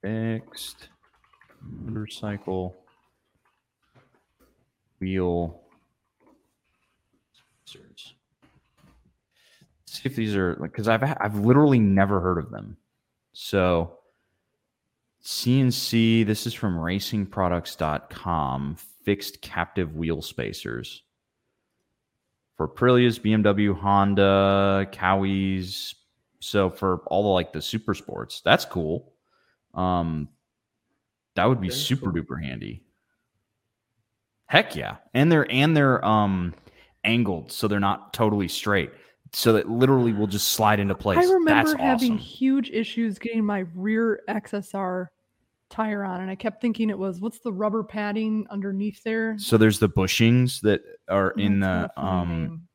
[0.00, 0.88] fixed
[1.62, 2.76] motorcycle
[5.00, 5.62] wheel
[7.64, 8.14] spacers.
[9.86, 12.76] See if these are like because I've I've literally never heard of them.
[13.32, 13.98] So
[15.24, 21.02] CNC, this is from racingproducts.com, fixed captive wheel spacers
[22.56, 25.94] for Aprilia's, BMW, Honda, Cowies.
[26.40, 29.12] So for all the like the super sports, that's cool.
[29.74, 30.28] Um,
[31.34, 32.22] that would be Very super cool.
[32.22, 32.82] duper handy.
[34.46, 36.54] Heck yeah, and they're and they're um
[37.04, 38.90] angled, so they're not totally straight.
[39.32, 41.18] So that literally will just slide into place.
[41.18, 42.18] I remember that's having awesome.
[42.18, 45.06] huge issues getting my rear XSR
[45.70, 49.38] tire on, and I kept thinking it was what's the rubber padding underneath there?
[49.38, 52.68] So there's the bushings that are in the not a funny um.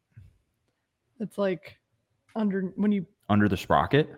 [1.20, 1.78] It's like
[2.36, 4.10] under when you under the sprocket.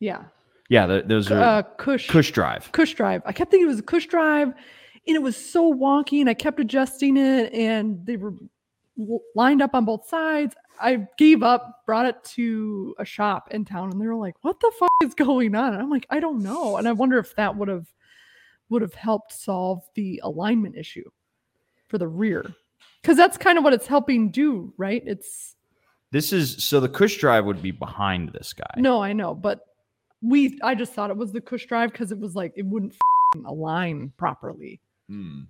[0.00, 0.24] yeah
[0.68, 2.70] Yeah, the, those are uh, cush cush drive.
[2.72, 3.22] cush drive.
[3.26, 6.34] I kept thinking it was a cush drive, and it was so wonky, and I
[6.34, 8.34] kept adjusting it, and they were
[9.34, 10.54] lined up on both sides.
[10.80, 14.58] I gave up, brought it to a shop in town, and they were like, "What
[14.60, 17.34] the fuck is going on?" And I'm like, "I don't know," and I wonder if
[17.36, 17.86] that would have
[18.70, 21.08] would have helped solve the alignment issue
[21.88, 22.54] for the rear,
[23.02, 25.02] because that's kind of what it's helping do, right?
[25.06, 25.54] It's
[26.10, 28.74] This is so the cush drive would be behind this guy.
[28.78, 29.60] no, I know, but
[30.24, 32.92] we I just thought it was the cush drive because it was like it wouldn't
[32.92, 34.80] f***ing align properly.
[35.08, 35.40] Hmm.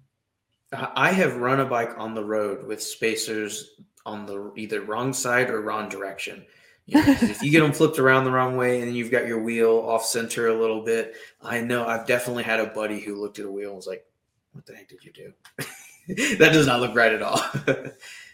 [0.72, 3.70] I I have run a bike on the road with spacers
[4.06, 6.44] on the either wrong side or wrong direction.
[6.86, 9.26] You know, 'cause if you get them flipped around the wrong way and you've got
[9.26, 13.14] your wheel off center a little bit, I know I've definitely had a buddy who
[13.20, 14.04] looked at a wheel and was like,
[14.52, 15.32] "What the heck did you do?
[16.38, 17.38] that does not look right at all."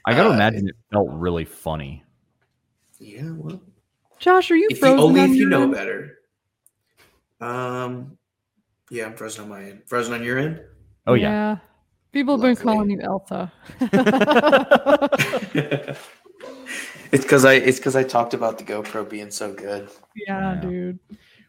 [0.07, 2.03] I gotta Uh, imagine it felt really funny.
[2.99, 3.61] yeah, well,
[4.19, 5.73] Josh, are you if you, only if you know end?
[5.73, 6.19] better.
[7.41, 8.19] Um,
[8.91, 9.83] yeah, I'm frozen on my end.
[9.87, 10.61] Frozen on your end.
[11.07, 11.59] Oh yeah.
[12.13, 13.53] People have been calling you Elsa.
[17.13, 19.89] it's because I it's because I talked about the GoPro being so good.
[20.15, 20.61] yeah, Yeah.
[20.61, 20.99] dude.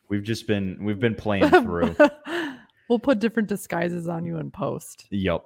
[0.09, 1.95] We've just been we've been playing through.
[2.89, 5.05] we'll put different disguises on you in post.
[5.09, 5.43] Yep.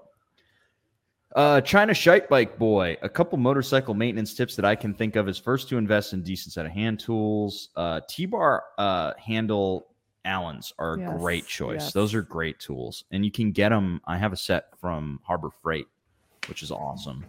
[1.35, 2.97] Uh, China Shite Bike Boy.
[3.01, 6.23] A couple motorcycle maintenance tips that I can think of is first to invest in
[6.23, 7.69] decent set of hand tools.
[7.75, 9.87] Uh, T-bar uh, handle
[10.25, 11.81] Allens are a Yes, great choice.
[11.83, 11.93] yes.
[11.93, 14.01] Those are great tools, and you can get them.
[14.05, 15.87] I have a set from Harbor Freight,
[16.47, 17.25] which is awesome.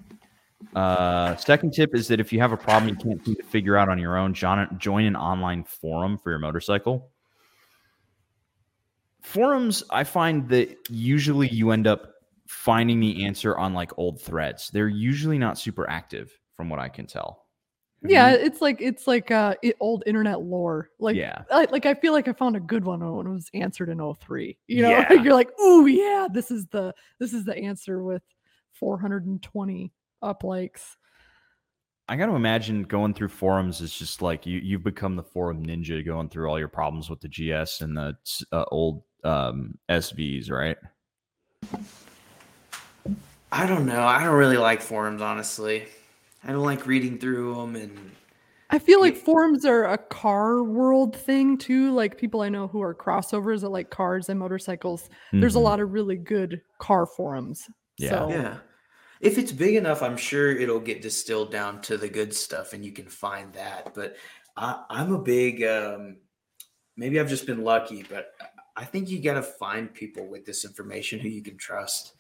[0.74, 3.76] Uh, second tip is that if you have a problem you can't seem to figure
[3.76, 7.11] out on your own, join, join an online forum for your motorcycle.
[9.22, 12.12] Forums, I find that usually you end up
[12.48, 14.70] finding the answer on like old threads.
[14.70, 17.45] They're usually not super active, from what I can tell.
[18.07, 20.90] Have Yeah, it's like it's like uh i- old internet lore.
[20.99, 21.42] Like yeah.
[21.51, 23.99] I, like I feel like I found a good one when it was answered in
[24.21, 24.57] 03.
[24.69, 25.12] You know, Yeah.
[25.12, 28.23] you're like, oh yeah, this is the this is the answer with
[28.73, 29.92] 420
[30.23, 30.97] up likes."
[32.09, 35.66] I got to imagine going through forums is just like you you've become the forum
[35.66, 38.16] ninja going through all your problems with the GS and the
[38.53, 40.77] uh, old um, SVs, right?
[43.51, 44.03] I don't know.
[44.07, 45.85] I don't really like forums, honestly.
[46.46, 48.12] I don't like reading through them, and
[48.70, 51.92] I feel like forums are a car world thing too.
[51.92, 55.09] Like people I know who are crossovers that like cars and motorcycles.
[55.38, 55.62] There's a Mhm.
[55.62, 57.68] lot of really good car forums.
[57.98, 58.11] Yeah.
[58.11, 58.59] So Yeah.
[59.20, 62.85] If it's big enough, I'm sure it'll get distilled down to the good stuff and
[62.85, 63.94] you can find that.
[63.94, 64.16] But
[64.56, 66.18] I, I'm a big, um,
[66.96, 68.35] maybe I've just been lucky, but
[68.76, 72.14] I think you got to find people with this information who you can trust.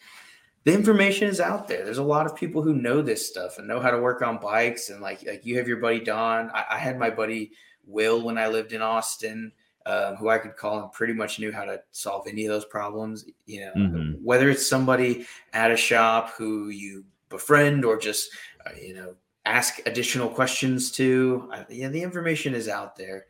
[0.66, 1.84] The information is out there.
[1.84, 4.38] There's a lot of people who know this stuff and know how to work on
[4.38, 4.90] bikes.
[4.90, 6.50] And like, like you have your buddy Don.
[6.52, 7.52] I, I had my buddy
[7.86, 9.52] Will when I lived in Austin,
[9.86, 12.64] um, who I could call and pretty much knew how to solve any of those
[12.64, 13.26] problems.
[13.46, 14.20] You know, Mhm.
[14.24, 18.28] whether it's somebody at a shop who you befriend or just
[18.66, 21.48] uh, you know ask additional questions to.
[21.52, 23.26] I, yeah, the information is out there.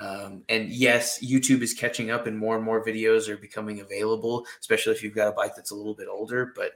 [0.00, 4.46] Um, and yes, YouTube is catching up, and more and more videos are becoming available,
[4.58, 6.52] especially if you've got a bike that's a little bit older.
[6.56, 6.72] But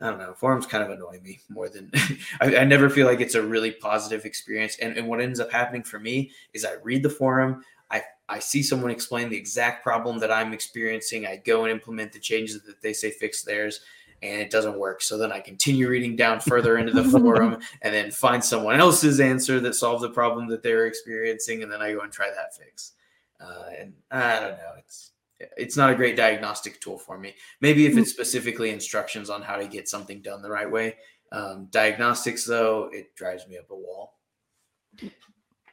[0.00, 1.90] I don't know, forums kind of annoy me more than
[2.40, 4.76] I, I never feel like it's a really positive experience.
[4.80, 8.38] And, and what ends up happening for me is I read the forum, I, I
[8.38, 12.62] see someone explain the exact problem that I'm experiencing, I go and implement the changes
[12.62, 13.80] that they say fix theirs,
[14.22, 15.02] and it doesn't work.
[15.02, 19.20] So then I continue reading down further into the forum and then find someone else's
[19.20, 22.54] answer that solves the problem that they're experiencing, and then I go and try that
[22.54, 22.92] fix.
[23.40, 25.12] Uh, and I don't know, it's
[25.56, 27.34] it's not a great diagnostic tool for me.
[27.60, 30.96] Maybe if it's specifically instructions on how to get something done the right way.
[31.32, 34.18] Um, diagnostics, though, it drives me up a wall.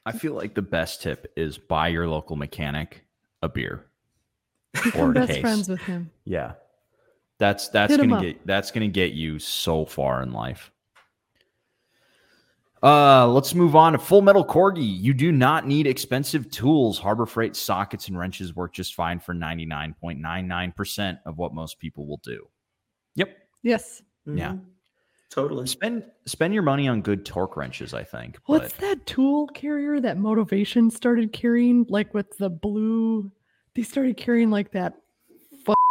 [0.05, 3.03] I feel like the best tip is buy your local mechanic
[3.41, 3.85] a beer
[4.95, 5.41] or a best case.
[5.41, 6.11] friends with him.
[6.23, 6.53] Yeah.
[7.39, 10.71] That's that's Hit 'em gonna get that's gonna get you so far in life.
[12.83, 14.85] Uh let's move on to Full Metal Corgi.
[15.01, 16.99] You do not need expensive tools.
[16.99, 22.21] Harbor Freight sockets and wrenches work just fine for 99.99% of what most people will
[22.23, 22.47] do.
[23.15, 23.37] Yep.
[23.63, 24.01] Yes.
[24.25, 24.51] Yeah.
[24.53, 24.61] Mhm.
[25.29, 25.67] Totally.
[25.67, 28.37] Spend spend your money on good torque wrenches, I think.
[28.45, 31.85] What's but that tool carrier that Motivation started carrying?
[31.89, 33.31] Like with the blue,
[33.75, 34.93] they started carrying like that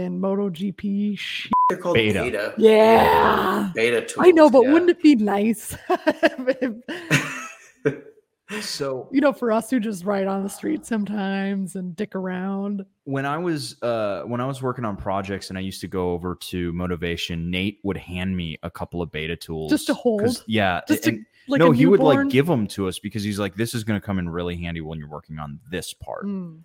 [0.00, 1.52] fucking MotoGP shit.
[1.68, 2.22] They're called Beta.
[2.22, 2.54] beta.
[2.56, 3.70] Yeah.
[3.74, 4.26] Beta tools.
[4.26, 4.72] I know, but yeah.
[4.72, 5.76] wouldn't it be nice?
[8.60, 12.84] so you know, for us who just ride on the street sometimes and dick around.
[13.04, 16.12] when I was uh when I was working on projects and I used to go
[16.12, 20.44] over to Motivation, Nate would hand me a couple of beta tools Just to hold?
[20.46, 23.38] Yeah, Just to, like no, a he would like give them to us because he's
[23.38, 26.26] like, this is going to come in really handy when you're working on this part.
[26.26, 26.60] Mm.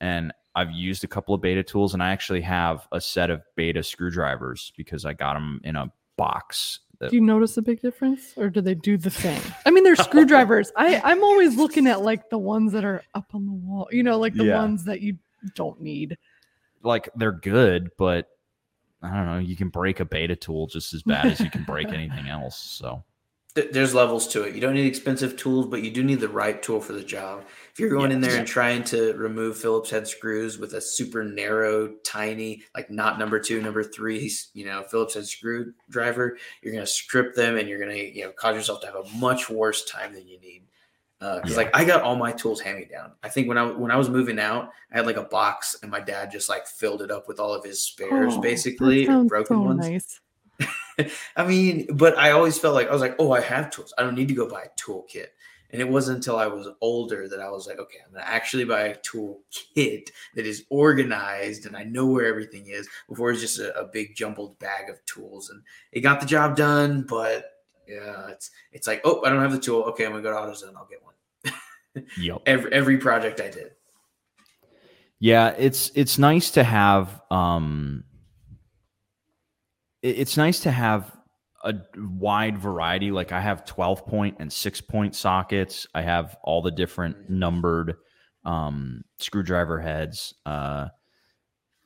[0.00, 3.42] And I've used a couple of beta tools, and I actually have a set of
[3.56, 6.80] beta screwdrivers because I got them in a box.
[6.98, 9.40] That, Do you notice a big difference, or do they do the same?
[9.66, 10.72] I mean, they're screwdrivers.
[10.76, 13.86] I I'm always looking at like the ones that are up on the wall.
[13.90, 14.56] You know, like the Yeah.
[14.56, 15.18] ones that you
[15.54, 16.16] don't need.
[16.82, 18.28] like they're good, but
[19.02, 19.38] I don't know.
[19.38, 22.56] You can break a beta tool just as bad as you can break anything else.
[22.58, 23.04] So
[23.72, 24.54] there's levels to it.
[24.54, 27.44] You don't need expensive tools, but you do need the right tool for the job.
[27.72, 31.24] If you're going in there and trying to remove Phillips head screws with a super
[31.24, 36.84] narrow, tiny, like not number two, number three, you know, Phillips head screwdriver, you're going
[36.84, 39.50] to strip them and you're going to, you know, cause yourself to have a much
[39.50, 40.62] worse time than you need.
[41.20, 41.56] Uh, because Yeah.
[41.56, 43.12] like I got all my tools hand me down.
[43.22, 45.90] I think when I when I was moving out, I had like a box and
[45.90, 49.56] my dad just like filled it up with all of his spares, Oh, basically broken
[49.56, 49.88] so ones.
[49.88, 50.20] Nice.
[51.36, 53.92] I mean, but I always felt like I was like, oh, I have tools.
[53.98, 55.26] I don't need to go buy a toolkit.
[55.70, 58.64] And it wasn't until I was older that I was like, okay, I'm gonna actually
[58.64, 63.40] buy a tool kit that is organized and I know where everything is before it's
[63.40, 65.50] just a, a big jumbled bag of tools.
[65.50, 67.50] And it got the job done, but
[67.88, 69.82] yeah, it's it's like, oh, I don't have the tool.
[69.82, 70.76] Okay, I'm gonna go to AutoZone.
[70.76, 72.04] I'll get one.
[72.18, 72.42] yep.
[72.46, 73.72] Every every project I did.
[75.18, 78.04] Yeah, it's it's nice to have um
[80.02, 81.16] it's nice to have
[81.64, 83.10] a wide variety.
[83.10, 85.86] Like I have 12 point and 6 point sockets.
[85.94, 87.96] I have all the different numbered
[88.44, 90.34] um screwdriver heads.
[90.44, 90.88] Uh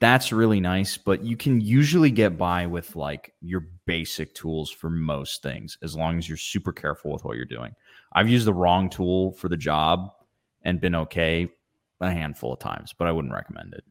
[0.00, 4.88] that's really nice, but you can usually get by with like your basic tools for
[4.88, 7.74] most things as long as you're super careful with what you're doing.
[8.14, 10.10] I've used the wrong tool for the job
[10.62, 11.48] and been okay
[12.00, 13.84] a handful of times, but I wouldn't recommend it.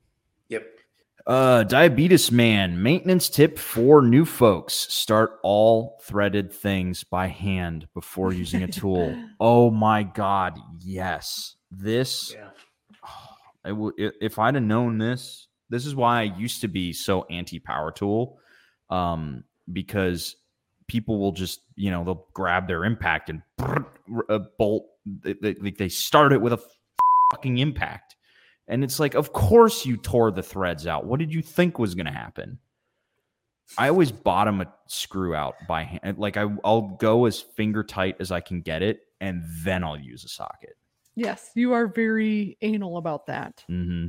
[1.29, 8.33] Uh, diabetes man, maintenance tip for new folks: start all threaded things by hand before
[8.33, 9.15] using a tool.
[9.39, 11.55] oh my god, yes!
[11.69, 12.49] This, Yeah.
[13.63, 15.45] I- if I'd have known this.
[15.69, 18.39] This is why I used to be so anti power tool,
[18.89, 20.35] um, because
[20.87, 23.43] people will just you know they'll grab their impact and
[24.29, 24.87] a bolt.
[25.05, 26.59] They, they, they start it with a
[27.31, 28.08] fucking impact.
[28.69, 31.05] And it's like, of course you tore the threads out.
[31.05, 32.59] What did you think was going to happen?
[33.77, 36.17] I always bottom a screw out by hand.
[36.17, 39.99] Like I, I'll go as finger tight as I can get it, and then I'll
[39.99, 40.75] use a socket.
[41.15, 43.63] Yes, you are very anal about that.
[43.67, 44.07] hmm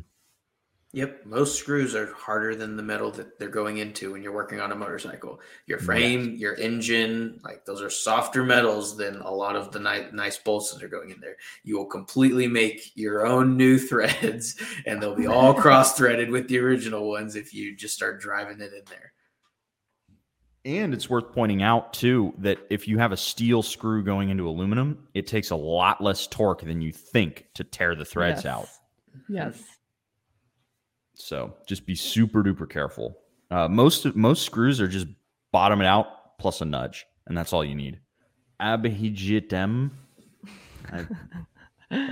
[0.93, 4.61] Yep, most screws are harder than the metal that they're going into when you're working
[4.61, 5.41] on a motorcycle.
[5.66, 10.11] Your frame, your engine, like those are softer metals than a lot of the ni-
[10.12, 11.36] nice bolts that are going in there.
[11.62, 16.49] You will completely make your own new threads, and they'll be all cross threaded with
[16.49, 19.12] the original ones if you just start driving it in there.
[20.64, 24.49] And it's worth pointing out too that if you have a steel screw going into
[24.49, 28.47] aluminum, it takes a lot less torque than you think to tear the threads Yes.
[28.53, 28.68] out.
[29.28, 29.62] Yes.
[31.23, 33.16] So just be super duper careful.
[33.51, 35.07] Uh, most most screws are just
[35.53, 38.01] bottom it out plus a nudge, and that's all you need.
[38.61, 39.91] Abahijitem.
[40.93, 41.07] I-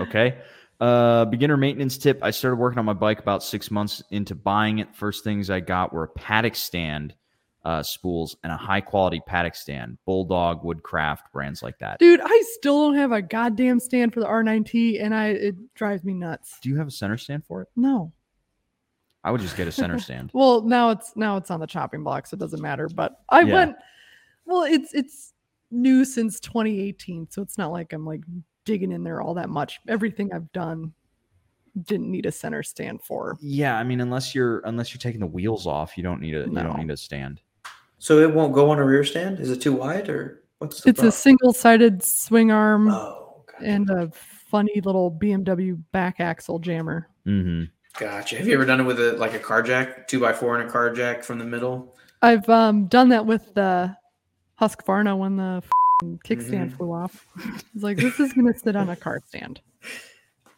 [0.00, 0.38] okay.
[0.80, 2.20] Uh, beginner maintenance tip.
[2.22, 4.94] I started working on my bike about six months into buying it.
[4.94, 7.14] First things I got were a paddock stand
[7.64, 9.98] uh, spools and a high quality paddock stand.
[10.06, 11.98] Bulldog, Woodcraft, brands like that.
[11.98, 16.04] Dude, I still don't have a goddamn stand for the R9T and I it drives
[16.04, 16.58] me nuts.
[16.62, 17.68] Do you have a center stand for it?
[17.74, 18.12] No.
[19.24, 20.30] I would just get a center stand.
[20.32, 22.88] Well, now it's now it's on the chopping block, so it doesn't matter.
[22.88, 23.54] But I Yeah.
[23.54, 23.76] went
[24.46, 25.34] well, it's it's
[25.70, 28.22] new since 2018, so it's not like I'm like
[28.64, 29.80] digging in there all that much.
[29.88, 30.92] Everything I've done
[31.82, 33.36] didn't need a center stand for.
[33.40, 36.40] Yeah, I mean, unless you're unless you're taking the wheels off, you don't need a
[36.40, 37.40] you don't need a stand.
[37.98, 39.40] So it won't go on a rear stand?
[39.40, 43.64] Is it too wide or what's the It's a single-sided swing arm Oh, gotcha.
[43.64, 47.08] and a funny little BMW back axle jammer.
[47.26, 47.64] Mm-hmm.
[47.98, 48.36] Gotcha.
[48.36, 50.68] Have you ever done it with a like a car jack, two by four and
[50.68, 51.94] a car jack from the middle?
[52.22, 53.96] I've um, done that with the
[54.60, 55.62] Husqvarna when the
[56.24, 56.76] kickstand Mhm.
[56.76, 57.26] flew off.
[57.74, 59.60] It's like this is gonna sit on a car stand.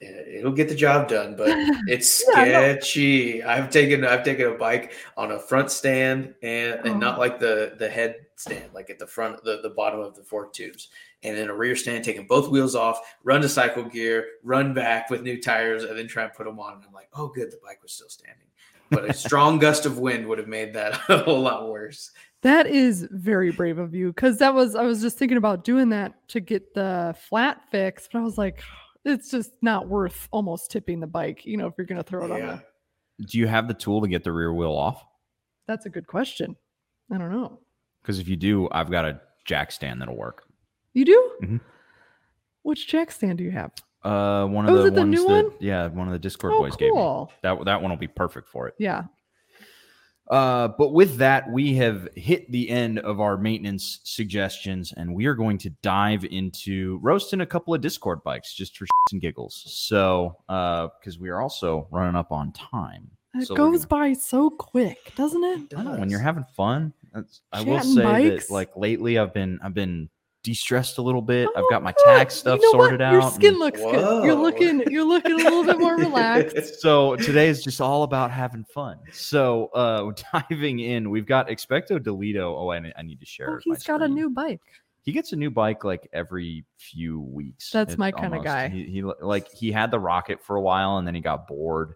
[0.00, 1.50] It- It'll get the job done, but
[1.86, 2.52] it's Yeah, I know.
[2.52, 3.42] sketchy.
[3.42, 7.20] I've taken I've taken a bike on a front stand and, and not Oh.
[7.20, 10.52] like the the head stand, like at the front the, the bottom of the fork
[10.52, 10.88] tubes,
[11.22, 15.10] and then a rear stand, taking both wheels off, run to cycle gear, run back
[15.10, 16.74] with new tires, and then try and put them on.
[16.74, 18.46] And I'm like, oh, good, the bike was still standing.
[18.90, 22.10] But a strong gust of wind would have made that a whole lot worse.
[22.42, 25.90] That is very brave of you because that was I was just thinking about doing
[25.90, 28.62] that to get the flat fixed, but I was like,
[29.04, 32.30] it's just not worth almost tipping the bike, you know, if you're gonna throw it
[32.30, 32.62] on the
[33.26, 35.04] Do you have the tool to get the rear wheel off?
[35.70, 36.56] that's a good question.
[37.12, 37.60] I don't know.
[38.02, 40.44] Because if you do, I've got a jack stand that'll work.
[40.94, 41.30] You do?
[41.42, 41.60] Mhm.
[42.62, 43.72] Which jack stand do you have?
[44.02, 45.52] Uh, one Oh, of is the it the ones that, one?
[45.60, 46.96] yeah, one of the Discord Oh, boys gave me.
[46.96, 47.30] cool.
[47.42, 48.74] That that one will be perfect for it.
[48.78, 49.04] Yeah.
[50.30, 55.26] Uh, but with that, we have hit the end of our maintenance suggestions, and we
[55.26, 59.20] are going to dive into roasting a couple of Discord bikes just for shits and
[59.20, 59.64] giggles.
[59.66, 63.10] So, uh, because we are also running up on time.
[63.34, 65.74] It So goes gonna- by so quick, doesn't it?
[65.76, 66.92] I know when you're having fun.
[67.12, 68.46] That's, I will say bikes.
[68.48, 70.08] that, like lately, I've been I've been
[70.42, 71.48] de-stressed a little bit.
[71.54, 72.04] I've Oh, got my good.
[72.06, 72.84] tax stuff You know what?
[72.86, 73.12] sorted out.
[73.12, 74.24] Your and- skin looks good.
[74.24, 76.80] You're looking you're looking a little bit more relaxed.
[76.80, 78.98] so today is just all about having fun.
[79.12, 80.12] So uh
[80.48, 82.54] diving in, we've got Expecto Delito.
[82.56, 83.50] Oh, I, I need to share.
[83.50, 84.60] Oh, my he's got a new bike.
[85.02, 87.70] He gets a new bike like every few weeks.
[87.70, 88.68] That's my kinda guy.
[88.68, 91.94] He, he like he had the Rocket for a while, and then he got bored,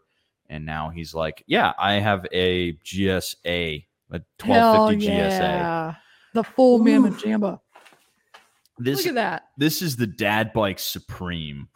[0.48, 3.84] and now he's like, yeah, I have a GSA,
[4.14, 5.96] a Hell 1250 GSA.
[6.34, 7.22] The full mammoth Oof.
[7.24, 7.60] jamba.
[8.78, 9.42] This Look at that.
[9.56, 11.68] this is the dad bike supreme.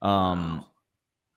[0.00, 0.64] Um,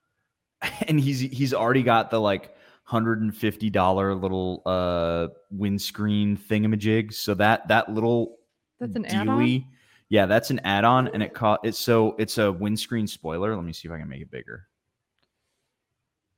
[0.88, 7.14] and he's he's already got the like hundred and fifty dollar little uh windscreen thingamajig.
[7.14, 8.38] So that that little
[8.80, 9.66] That's an add-on?
[10.10, 13.56] Yeah, that's an add-on, and it caught it's so it's a windscreen spoiler.
[13.56, 14.68] Let me see if I can make it bigger.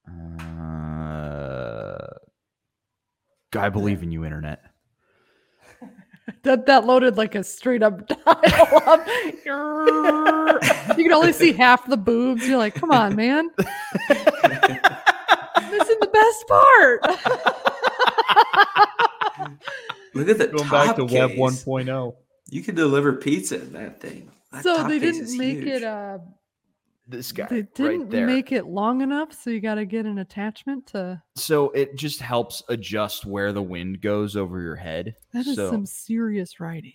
[0.08, 1.33] Uh,
[3.56, 4.62] I believe in you, internet.
[6.44, 9.06] That that loaded like a straight up dial up.
[10.98, 12.48] you can only see half the boobs.
[12.48, 13.50] You're like, come on, man.
[15.70, 17.02] This is the best part.
[20.14, 22.16] Look at the Going top back to Web 1.0.
[22.50, 24.32] You can deliver pizza in that thing.
[24.52, 25.68] That so they didn't make huge.
[25.68, 26.20] it uh
[27.06, 28.26] This guy they didn't there.
[28.26, 32.64] make it long enough, so you gotta get an attachment to so it just helps
[32.70, 35.16] adjust where the wind goes over your head.
[35.34, 36.94] that is so, some serious writing.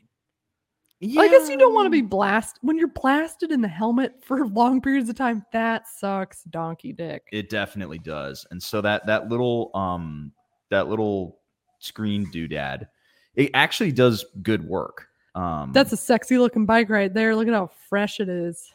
[1.00, 4.46] I guess you don't want to be blasted when you're blasted in the helmet for
[4.46, 5.44] long periods of time.
[5.52, 7.22] That sucks, donkey dick.
[7.30, 8.46] It definitely does.
[8.50, 10.32] And so that that little um
[10.70, 11.38] that little
[11.78, 12.88] screen doodad,
[13.34, 15.06] it actually does good work.
[15.34, 17.36] Um That's a sexy looking bike right there.
[17.36, 18.72] Look at how fresh it is.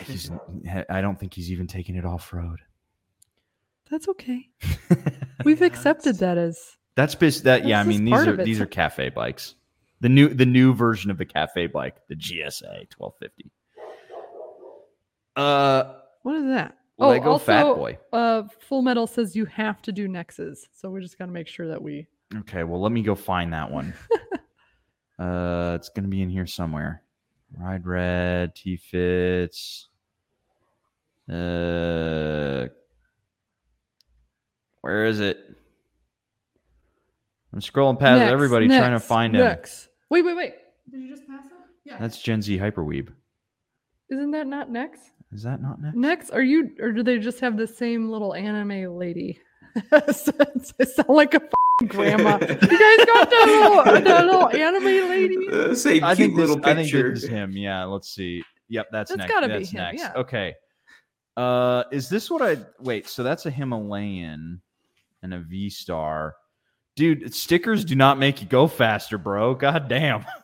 [0.00, 0.30] He's,
[0.88, 2.60] I don't think he's even taking it off road.
[3.90, 4.48] That's okay.
[5.44, 9.10] We've accepted that as That's bas- that yeah, I mean these are these are cafe
[9.10, 9.54] bikes.
[10.00, 13.50] The new the new version of the cafe bike, the GSA 1250.
[15.36, 16.78] Uh What is that?
[16.98, 17.98] Oh, Lego Fat Boy.
[18.12, 21.48] Uh, Full Metal says you have to do Nexus, so we're just got to make
[21.48, 22.06] sure that we.
[22.36, 23.94] Okay, well let me go find that one.
[25.18, 27.03] uh it's gonna be in here somewhere.
[27.56, 29.88] Ride red, T fits.
[31.28, 32.68] Uh
[34.80, 35.38] where is it?
[37.54, 39.56] I'm scrolling past Nex, everybody trying to Nex, find him.
[40.10, 40.54] Wait, wait, wait.
[40.90, 41.66] Did you just pass that?
[41.84, 41.96] Yeah.
[41.98, 43.08] That's Gen Z Hyperweeb.
[44.10, 45.12] Isn't that not next?
[45.32, 45.96] Is that not next?
[45.96, 49.40] Next, are you, or do they just have the same little anime lady?
[49.92, 52.38] I sound like a f***ing grandma.
[52.40, 55.48] you guys got the little, the little anime lady?
[55.50, 57.14] Uh, say I cute think this, little I think picture.
[57.14, 57.52] this is him.
[57.52, 58.42] Yeah, let's see.
[58.68, 59.32] Yep, that's, That's next.
[59.32, 60.00] gotta be that's him, next.
[60.00, 60.12] yeah.
[60.16, 60.54] Okay.
[61.36, 63.08] Uh, is this what I wait?
[63.08, 64.60] So that's a Himalayan
[65.22, 66.34] and a V Star,
[66.96, 67.34] dude.
[67.34, 69.54] Stickers do not make you go faster, bro.
[69.54, 70.24] God damn.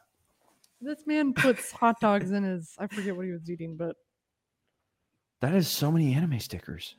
[0.82, 3.96] This man puts hot dogs in his, I forget what he was eating, but
[5.42, 6.96] That is so many anime stickers.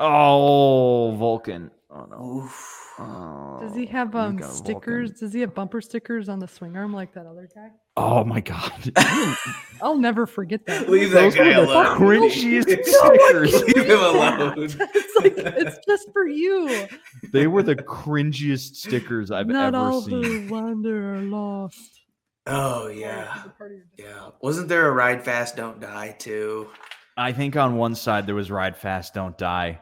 [0.00, 1.70] Oh, Vulcan.
[1.90, 2.42] Oh no.
[2.44, 2.74] Oof.
[3.00, 4.56] Oh, does he have um got Vulcan.
[4.64, 5.10] stickers?
[5.12, 7.70] Does he have bumper stickers on the swing arm like that other guy?
[7.96, 8.92] Oh my god.
[9.82, 10.88] I'll never forget that.
[10.88, 11.98] Leave that Those guy were the alone.
[11.98, 13.50] cringiest stickers.
[13.62, 14.54] can Leave him alone.
[14.58, 16.86] it's like it's just for you.
[17.32, 20.22] They were the cringiest stickers I've Not ever all seen.
[20.22, 22.00] who wander are lost.
[22.46, 24.28] Oh yeah, this is part of your- yeah.
[24.42, 26.68] Wasn't there a ride fast, don't die too?
[27.16, 29.80] I think on one side there was ride fast, don't die.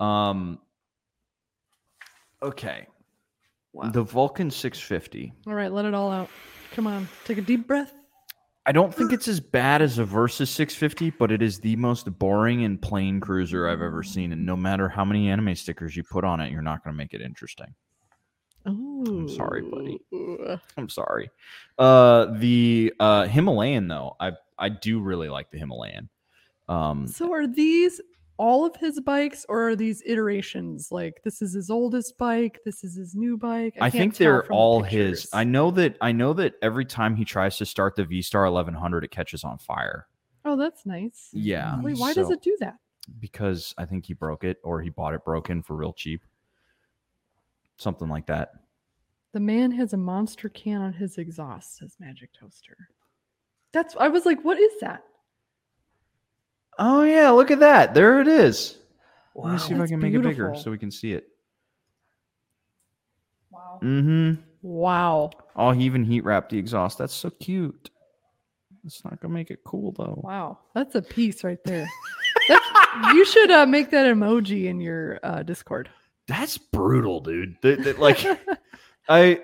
[0.00, 0.58] Um
[2.42, 2.86] okay.
[3.72, 3.90] Wow.
[3.90, 5.32] The Vulcan 650.
[5.46, 6.30] All right, let it all out.
[6.72, 7.92] Come on, take a deep breath.
[8.68, 12.18] I don't think it's as bad as a Versys 650, but it is the most
[12.18, 14.32] boring and plain cruiser I've ever seen.
[14.32, 16.98] And no matter how many anime stickers you put on it, you're not going to
[16.98, 17.72] make it interesting.
[18.66, 20.00] Oh, I'm sorry, buddy.
[20.76, 21.30] I'm sorry.
[21.78, 26.08] Uh, the uh, Himalayan though, I I do really like the Himalayan.
[26.68, 28.00] Um, So are these
[28.38, 30.88] all of his bikes, or are these iterations?
[30.90, 33.74] Like this is his oldest bike, this is his new bike.
[33.80, 35.28] I, can't think they're from the all his.
[35.32, 35.96] I know that.
[36.00, 39.44] I know that every time he tries to start the V Star 1100, it catches
[39.44, 40.06] on fire.
[40.44, 41.28] Oh, that's nice.
[41.32, 41.80] Yeah.
[41.80, 42.76] Wait, why does it do that?
[43.18, 46.22] Because I think he broke it or he bought it broken for real cheap.
[47.78, 48.50] Something like that.
[49.32, 52.76] The man has a monster can on his exhaust, says Magic Toaster.
[53.72, 55.02] That's I was like, what is that?
[56.78, 57.94] Oh yeah, look at that.
[57.94, 58.76] There it is.
[59.34, 61.28] Let me see if I can make it bigger so we can see it.
[63.50, 63.80] Wow.
[63.82, 64.40] Mm-hmm.
[64.62, 65.30] Wow.
[65.54, 66.98] Oh, he even heat wrapped the exhaust.
[66.98, 67.90] That's so cute.
[68.84, 70.20] It's not gonna make it cool though.
[70.22, 70.58] Wow.
[70.74, 71.88] That's a piece right there.
[73.12, 75.90] You should uh, make that emoji in your uh, Discord.
[76.28, 77.60] That's brutal, dude.
[77.60, 78.24] Th- th- like
[79.08, 79.40] I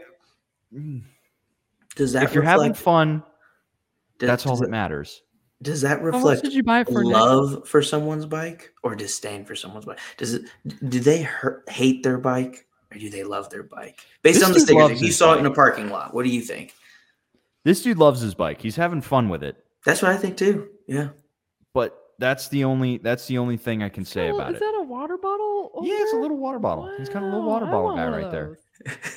[1.97, 2.83] Does that if you're having reflect?
[2.85, 3.23] fun,
[4.19, 5.23] does- that's all that it- matters.
[5.63, 7.05] Does that reflect did you buy it for?
[7.05, 7.13] Nick?
[7.13, 9.99] love for someone's bike or disdain for someone's bike?
[10.17, 10.43] Does it?
[10.89, 14.01] Do they hurt, hate their bike or do they love their bike?
[14.23, 15.89] Based This on the dude stickers, loves if you his saw it in a parking
[15.91, 16.75] lot, what do you think?
[17.65, 18.61] This dude loves his bike.
[18.61, 19.57] He's having fun with it.
[19.85, 20.69] That's what I think too.
[20.89, 21.11] Yeah.
[21.75, 24.61] But that's the only that's the only thing I can say Oh, about is it.
[24.61, 25.83] that a water bottle?
[25.85, 26.93] Yeah, it's a little water bottle.
[26.99, 28.59] He's got a little water bottle guy one of right there.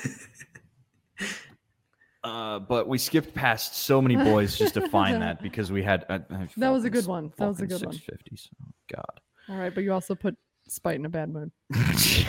[2.26, 2.34] those.
[2.34, 6.04] Uh, but we skipped past so many boys just to find that because we had
[6.08, 7.32] uh, uh, That was a good one.
[7.36, 7.94] That was a Vulcan good one.
[7.96, 8.48] 650s.
[8.62, 9.20] Oh God.
[9.48, 10.36] All right, but you also put
[10.68, 11.52] Spite in a bad mood.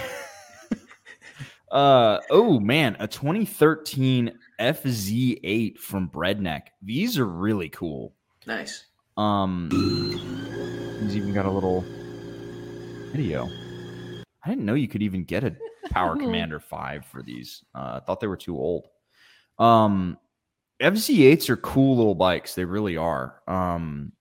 [1.72, 6.68] uh oh man, a 2013 FZ8 from Breadneck.
[6.84, 8.14] These are really cool.
[8.46, 8.86] nice.
[9.18, 9.70] Um,
[11.02, 11.84] he's even got a little
[13.12, 13.50] video.
[14.44, 15.56] I didn't know you could even get a
[15.90, 17.64] Power Commander Five for these.
[17.74, 18.88] Uh, I thought they were too old.
[19.60, 20.18] Um,
[20.82, 22.56] FZ8s are cool little bikes.
[22.56, 23.42] They really are.
[23.48, 24.12] Um,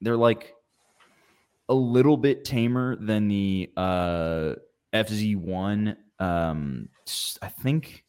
[0.00, 0.54] they're like
[1.68, 4.54] a little bit tamer than the uh,
[4.92, 5.96] FZ1.
[6.18, 6.88] Um,
[7.42, 8.04] I think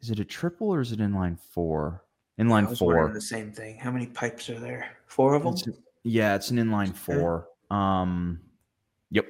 [0.00, 2.04] is it a triple or is it inline four?
[2.38, 3.10] I Inline was four.
[3.12, 3.78] the same thing.
[3.78, 4.86] How many pipes are there?
[5.06, 5.54] Four of them.
[5.54, 7.48] It's- yeah, it's an inline four.
[7.68, 8.40] Um,
[9.10, 9.26] yep.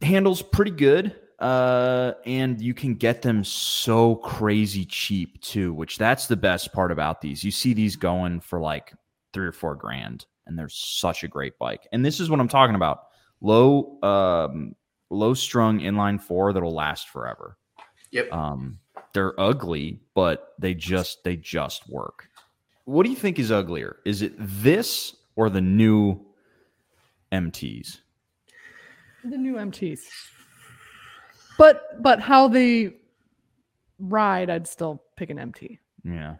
[0.00, 1.14] Handles pretty good.
[1.42, 6.92] Uh, and you can get them so crazy cheap too, which that's the best part
[6.92, 7.42] about these.
[7.42, 8.94] You see these going for like
[9.32, 11.88] three or four grand, and they're such a great bike.
[11.92, 13.06] And this is what I'm talking about:
[13.40, 14.76] low, um,
[15.10, 17.58] low strung inline four that'll last forever.
[18.12, 18.32] Yep.
[18.32, 18.78] Um,
[19.12, 22.28] they're ugly, but they just they just work.
[22.84, 23.96] What do you think is uglier?
[24.04, 26.20] Is it this or the new
[27.32, 27.98] MTs?
[29.24, 30.02] The new MTs.
[31.58, 32.94] But but how they
[33.98, 35.78] ride, I'd still pick an MT.
[36.04, 36.36] Yeah.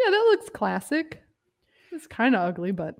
[0.00, 1.22] Yeah, that looks classic.
[1.92, 2.94] It's kind of ugly, but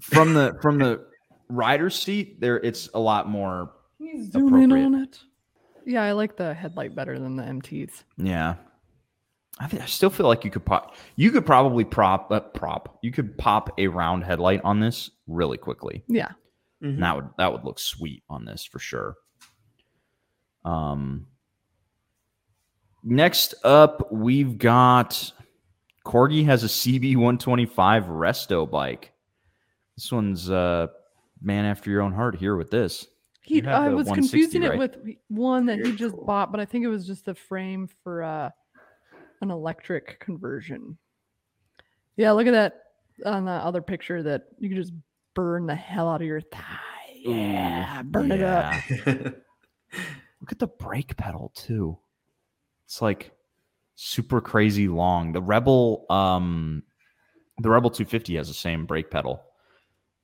[0.00, 1.04] From the from the
[1.48, 3.72] rider's seat, there it's a lot more.
[3.98, 5.18] can you zoom in on it?
[5.84, 8.04] Yeah, I like the headlight better than the MTs.
[8.16, 8.54] Yeah.
[9.58, 10.94] I, think, I still feel like you could pop.
[11.16, 12.98] You could probably prop uh, prop.
[13.02, 16.04] You could pop a round headlight on this really quickly.
[16.08, 16.28] Yeah.
[16.82, 16.94] Mhm.
[16.94, 19.16] And that would that would look sweet on this for sure.
[20.64, 21.26] Um
[23.04, 25.32] next up we've got
[26.04, 29.12] Corgi has a CB 125 resto bike.
[29.96, 30.88] This one's uh
[31.40, 33.06] man after your own heart here with this.
[33.44, 34.74] He, I was confusing right?
[34.74, 34.96] it with
[35.28, 36.24] one that he just cool.
[36.24, 38.50] bought, but I think it was just a frame for uh,
[39.40, 40.96] an electric conversion.
[42.16, 42.74] Yeah, look at that
[43.26, 44.92] on the other picture that you can just
[45.34, 46.78] burn the hell out of your thigh.
[47.16, 48.74] Yeah, burn it up.
[50.42, 50.44] yeah.
[50.44, 51.98] Look at the brake pedal too.
[52.86, 53.32] It's like
[53.94, 55.32] super crazy long.
[55.32, 56.82] The Rebel um
[57.58, 59.42] the Rebel 250 has the same brake pedal.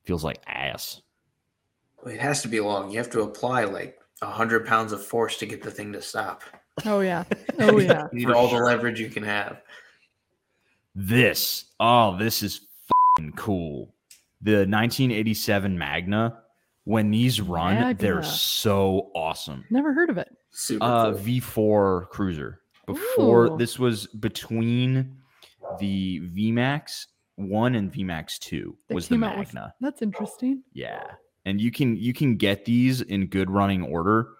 [0.04, 1.02] Feels like ass.
[2.06, 2.90] It has to be long.
[2.90, 6.02] You have to apply like a hundred pounds of force to get the thing to
[6.02, 6.42] stop.
[6.84, 7.24] Oh yeah.
[7.60, 8.06] Oh yeah.
[8.12, 8.60] You need For all sure.
[8.60, 9.62] the leverage you can have.
[10.94, 12.60] This, oh, this is
[13.16, 13.94] fucking cool.
[14.40, 16.38] The 1987 Magna,
[16.88, 19.62] when these run, they're so awesome.
[19.68, 20.34] Never heard of it.
[20.50, 21.20] Super Uh, cool.
[21.20, 22.62] V4 Cruiser.
[22.86, 23.58] Before Ooh.
[23.58, 25.18] this was between
[25.78, 29.74] the VMAX 1 and VMAX 2 That was the came out with- Magna.
[29.82, 30.62] That's interesting.
[30.72, 31.04] Yeah.
[31.44, 34.30] And you can you can get these in good running order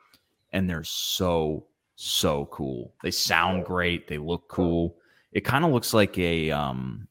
[0.50, 2.94] and they're so so cool.
[3.02, 4.96] They sound great, they look cool.
[5.32, 7.08] It kind of looks like a um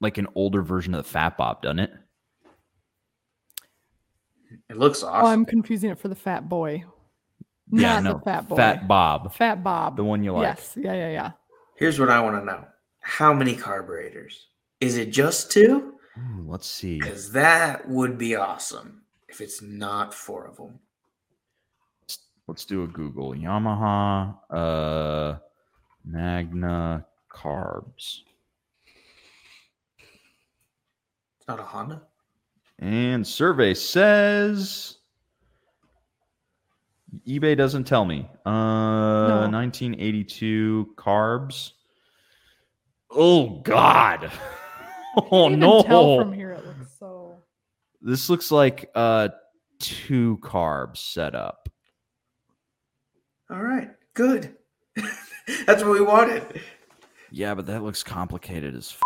[0.00, 1.92] like an older version of the Fat Bob, doesn't it?
[4.68, 5.24] It looks awesome.
[5.26, 5.28] Oh.
[5.28, 6.84] I'm confusing it for the fat boy.
[7.70, 8.12] yeah, Not no.
[8.14, 8.56] the fat boy.
[8.56, 9.96] Fat Bob, Fat Bob.
[9.96, 10.42] the one you like.
[10.42, 10.74] Yes.
[10.76, 11.30] Yeah, yeah, yeah.
[11.76, 12.64] Here's what I want to know:
[13.00, 14.46] How many carburetors?
[14.80, 15.94] Is it just two?
[16.18, 16.98] Ooh, let's see.
[16.98, 20.78] Because that would be awesome if it's not four of them.
[22.48, 23.34] Let's do a Google.
[23.34, 25.38] Yamaha uh
[26.04, 28.18] Magna carbs.
[31.38, 32.02] It's not a Honda.
[32.82, 34.96] And survey says
[37.28, 38.28] eBay doesn't tell me.
[38.44, 41.72] Uh 1982 carbs.
[43.10, 44.30] Oh god.
[45.14, 46.18] Oh Can't even Tell no.
[46.20, 47.36] from here it looks so.
[48.00, 49.28] This looks like uh
[49.78, 51.68] two carbs set up.
[53.50, 54.56] All right, good.
[55.66, 56.62] That's what we wanted.
[57.30, 59.02] Yeah, but that looks complicated as f-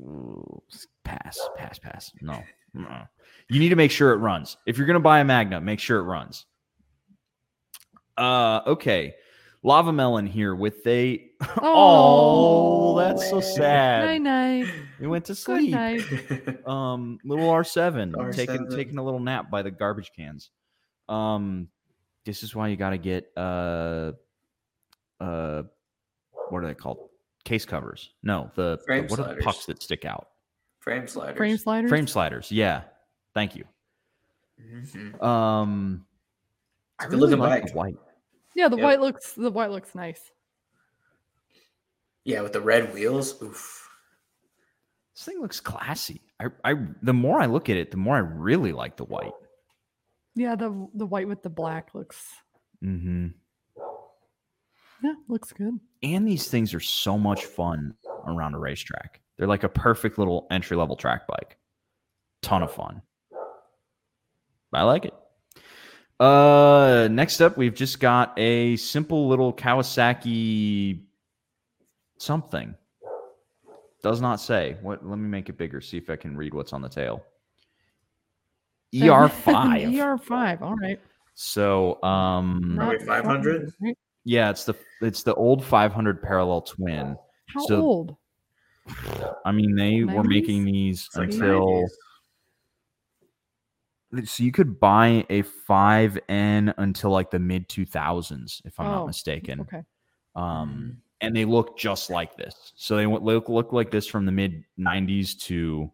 [0.00, 0.62] Ooh,
[1.04, 2.10] pass, pass, pass.
[2.22, 2.42] No.
[2.78, 3.04] uh-uh.
[3.48, 4.56] You need to make sure it runs.
[4.66, 6.46] If you're going to buy a Magna, make sure it runs.
[8.16, 9.14] Uh okay.
[9.62, 11.22] Lava Melon here with a
[11.62, 14.04] Oh, that's so sad.
[14.04, 14.22] night.
[14.22, 14.74] night.
[15.00, 15.70] It went to Good sleep.
[15.70, 16.02] night.
[16.66, 18.76] Um little R7, taking R7.
[18.76, 20.50] taking a little nap by the garbage cans.
[21.08, 21.68] Um
[22.26, 24.12] this is why you got to get uh
[25.20, 25.62] uh
[26.48, 27.09] what are they called?
[27.50, 28.10] Case covers.
[28.22, 29.44] No, the, the Frame what are the sliders.
[29.44, 30.28] pucks that stick out?
[30.78, 31.36] Frame sliders.
[31.36, 31.88] Frame sliders.
[31.90, 32.52] Frame sliders.
[32.52, 32.82] Yeah.
[33.34, 33.64] Thank you.
[34.62, 35.20] Mhm.
[35.20, 36.06] Um
[37.00, 37.72] I Good looking like bike.
[37.72, 37.96] the white.
[38.54, 38.84] Yeah, the Yep.
[38.84, 40.30] white looks the white looks nice.
[42.24, 43.42] Yeah, with the red wheels.
[43.42, 43.88] Oof.
[45.16, 46.20] This thing looks classy.
[46.38, 49.32] I, I the more I look at it, the more I really like the white.
[50.36, 52.24] Yeah, the the white with the black looks
[52.84, 53.26] Mm-hmm.
[55.02, 55.78] Yeah, looks good.
[56.02, 57.94] And these things are so much fun
[58.26, 59.20] around a racetrack.
[59.36, 61.56] They're like a perfect little entry level track bike.
[62.42, 63.02] Ton of fun.
[64.72, 65.14] I like it.
[66.20, 71.00] Uh, next up, we've just got a simple little Kawasaki
[72.18, 72.74] something.
[74.02, 74.76] Does not say.
[74.82, 75.06] What?
[75.06, 75.80] Let me make it bigger.
[75.80, 77.22] See if I can read what's on the tail.
[79.02, 79.94] ER five.
[79.94, 80.62] ER five.
[80.62, 81.00] All right.
[81.34, 82.76] So, um,
[83.06, 83.72] 500?
[83.80, 83.96] right?
[84.24, 87.16] Yeah, it's the it's the old 500 parallel twin.
[87.54, 88.16] How So- old?
[89.44, 91.84] I mean, they were making these It's until
[94.14, 94.28] 90s.
[94.28, 99.06] so you could buy a 5N until like the mid 2000s, if I'm Oh, not
[99.06, 99.60] mistaken.
[99.60, 99.82] Okay.
[100.34, 102.72] Um, and they look just like this.
[102.76, 105.90] So they look look like this from the mid 90s to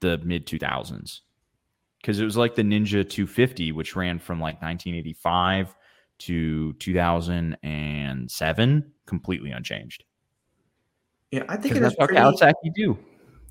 [0.00, 1.20] the mid 2000s.
[2.00, 5.74] Because it was like the Ninja 250, which ran from like 1985
[6.20, 10.04] to 2007, completely unchanged.
[11.30, 12.22] Yeah, I think Because it that's has pretty.
[12.22, 12.98] Kawasaki do.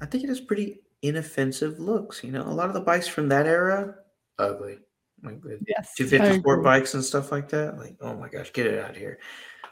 [0.02, 2.24] I think it has pretty inoffensive looks.
[2.24, 3.96] You know, a lot of the bikes from that era,
[4.40, 4.80] ugly.
[5.24, 5.94] like the Yes.
[5.96, 7.78] 250 sport bikes and stuff like that.
[7.78, 9.20] Like, oh my gosh, get it out of here.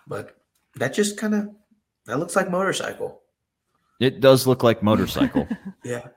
[0.07, 0.35] But
[0.75, 1.49] that just kind of
[2.05, 3.21] that looks like motorcycle.
[3.99, 5.47] It does look like motorcycle.
[5.83, 6.07] Yeah.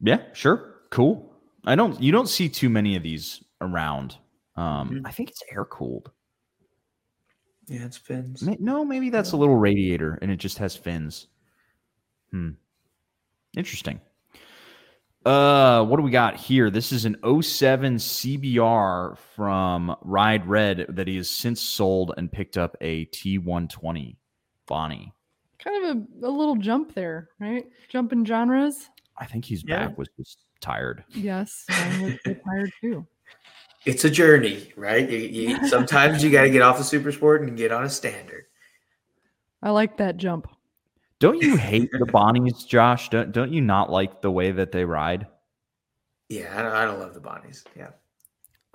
[0.00, 0.74] yeah, sure.
[0.90, 1.32] Cool.
[1.64, 4.16] I don't you don't see too many of these around.
[4.56, 5.02] Um Mhm.
[5.06, 6.10] I think it's air cooled.
[7.68, 8.42] Yeah, it's fins.
[8.42, 11.28] May- No, maybe that's a little radiator and it just has fins.
[12.30, 12.50] Hmm.
[13.56, 14.00] Interesting.
[15.24, 16.68] Uh, what do we got here?
[16.68, 22.58] This is an 07 CBR from Ride Red that he has since sold and picked
[22.58, 24.16] up a T120
[24.66, 25.14] Bonnie.
[25.60, 27.64] Kind of a, a little jump there, right?
[27.88, 28.88] Jump in genres.
[29.16, 29.86] I think his Yeah.
[29.86, 31.04] back was just tired.
[31.10, 33.06] Yes, mine was get tired too.
[33.84, 35.08] It's a journey, right?
[35.08, 37.90] You, you, sometimes you got to get off the super sport and get on a
[37.90, 38.44] standard.
[39.62, 40.48] I like that jump.
[41.18, 43.08] Don't you hate the Bonnies, Josh?
[43.08, 45.28] Don't don't you not like the way that they ride?
[46.28, 47.62] Yeah, I don't, I don't love the Bonnies.
[47.76, 47.90] Yeah.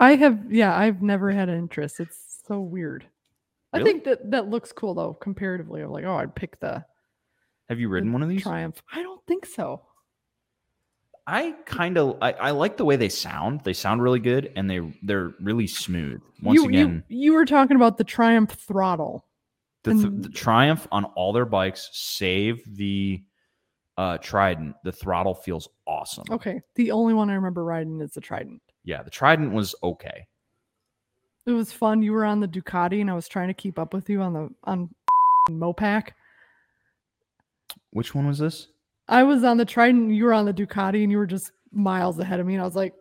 [0.00, 2.00] I have, yeah, I've never had an interest.
[2.00, 3.04] It's so weird.
[3.72, 5.82] I think that that looks cool though, comparatively.
[5.82, 6.84] I'm like, oh, I'd pick the,
[7.68, 8.42] Have you ridden the one of these?
[8.42, 8.80] Triumph.
[8.92, 9.82] I don't think so.
[11.30, 13.60] I kind of I, I like the way they sound.
[13.62, 16.22] They sound really good and they they're really smooth.
[16.42, 19.26] Once you, again, you you were talking about the Triumph throttle.
[19.82, 23.22] the, th- and- the Triumph on all their bikes, save the
[23.98, 24.76] uh, Trident.
[24.84, 26.24] The throttle feels awesome.
[26.30, 28.62] Okay, the only one I remember riding is the Trident.
[28.84, 30.26] Yeah, the Trident was okay.
[31.44, 32.00] It was fun.
[32.00, 34.32] You were on the Ducati, and I was trying to keep up with you on
[34.32, 34.88] the on
[35.50, 36.10] Mopac.
[37.90, 38.68] Which one was this?
[39.08, 42.18] I was on the Trident, you were on the Ducati, and you were just miles
[42.18, 42.54] ahead of me.
[42.54, 42.94] And I was like,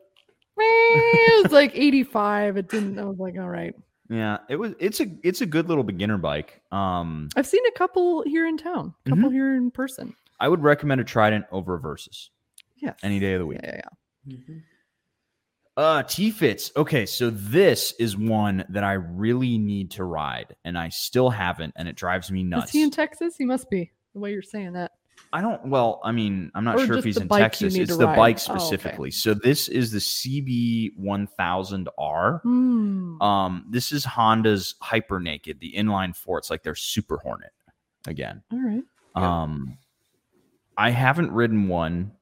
[0.58, 2.58] it was like 85.
[2.58, 2.97] It didn't.
[2.99, 3.76] I was like, all right.
[4.10, 4.74] Yeah, it was.
[4.80, 6.62] It's a it's a good little beginner bike.
[6.72, 10.16] Um, I've seen a couple here in town, a couple here in person.
[10.39, 12.30] I would recommend a Trident over a Versys
[12.78, 13.60] Yeah, any day of the week.
[13.62, 13.82] Yeah, yeah,
[14.26, 14.34] yeah.
[14.36, 14.58] Mm-hmm.
[15.76, 16.72] Uh T fits.
[16.78, 21.74] Okay, so this is one that I really need to ride, and I still haven't,
[21.76, 22.68] and it drives me nuts.
[22.68, 23.36] Is he in Texas?
[23.36, 23.91] He must be.
[24.14, 24.93] The way you're saying that.
[25.34, 25.65] I don't.
[25.68, 27.76] Well, I mean, I'm not Or sure if he's in Texas.
[27.76, 28.15] It's the ride.
[28.15, 28.59] bike Oh, okay.
[28.59, 29.11] specifically.
[29.11, 32.41] So this is the CB 1000R.
[32.41, 33.22] Hmm.
[33.22, 36.38] Um, this is Honda's Hyper Naked, the inline four.
[36.38, 37.51] It's like their Super Hornet
[38.07, 38.41] again.
[38.51, 38.84] All right.
[39.18, 39.41] Yeah.
[39.43, 39.78] Um,
[40.78, 42.13] I haven't ridden one,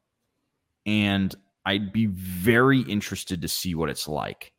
[0.85, 1.33] and
[1.65, 4.53] I'd be very interested to see what it's like.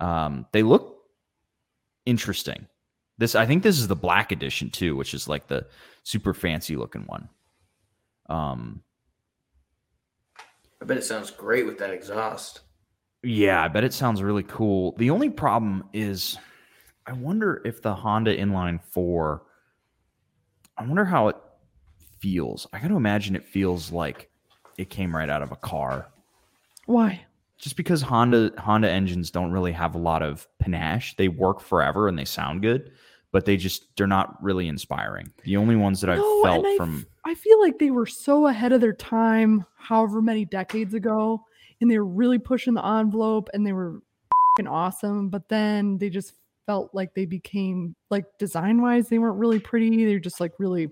[0.00, 0.98] Um, they look
[2.06, 2.66] interesting.
[3.16, 5.66] This, I think, this is the black edition too, which is like the
[6.04, 7.28] super fancy looking one.
[8.28, 8.82] Um,
[10.80, 12.60] I bet it sounds great with that exhaust.
[13.22, 14.94] yeah, I bet it sounds really cool.
[14.98, 16.36] The only problem is,
[17.06, 19.42] I wonder if the Honda Inline Four.
[20.76, 21.36] I wonder how it
[22.20, 22.66] feels.
[22.72, 24.30] I got to imagine it feels like
[24.76, 26.08] it came right out of a car.
[26.86, 27.24] Why?
[27.58, 31.16] Just because Honda Honda engines don't really have a lot of panache.
[31.16, 32.92] They work forever and they sound good,
[33.32, 35.32] but they just they're not really inspiring.
[35.42, 38.06] The only ones that I've No, and felt I from I feel like they were
[38.06, 41.44] so ahead of their time, however many decades ago,
[41.80, 44.00] and they were really pushing the envelope and they were
[44.56, 45.28] fing awesome.
[45.28, 46.32] But then they just
[46.66, 50.04] felt like they became like design wise, they weren't really pretty.
[50.06, 50.88] They're just like really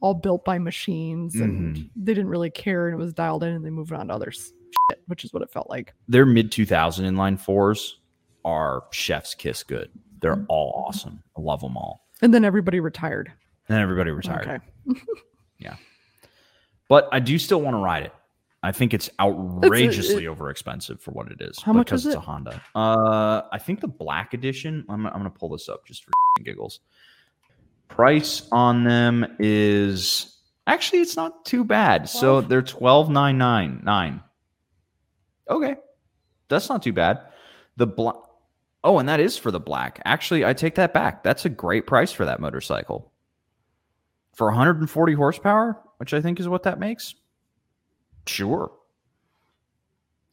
[0.00, 1.90] all built by machines and Mhm.
[1.96, 4.30] they didn't really care and it was dialed in and they moved on to other
[4.30, 4.52] shit,
[5.06, 5.94] which is what it felt like.
[6.08, 7.98] their mid 2000 inline fours
[8.44, 9.90] are chef's kiss good.
[10.20, 11.22] They're all awesome.
[11.36, 12.04] I love them all.
[12.20, 13.32] And then everybody retired.
[13.68, 14.60] And everybody retired.
[14.86, 15.00] Okay.
[16.88, 18.12] But I do still want to ride it.
[18.62, 21.60] I think it's outrageously over expensive for what it is.
[21.62, 22.18] How much is it's it?
[22.18, 22.60] a Honda.
[22.74, 24.84] Uh, I think the black edition.
[24.88, 26.10] I'm, I'm going to pull this up just for
[26.42, 26.80] giggles.
[27.88, 32.08] Price on them is actually it's not too bad.
[32.08, 32.48] So Twelve?
[32.48, 34.20] they're twelve nine nine nine.
[35.48, 35.76] Okay,
[36.48, 37.20] that's not too bad.
[37.76, 38.16] The black.
[38.82, 40.00] Oh, and that is for the black.
[40.04, 41.22] Actually, I take that back.
[41.22, 43.12] That's a great price for that motorcycle.
[44.36, 47.14] For 140 horsepower, which I think is what that makes.
[48.26, 48.70] Sure.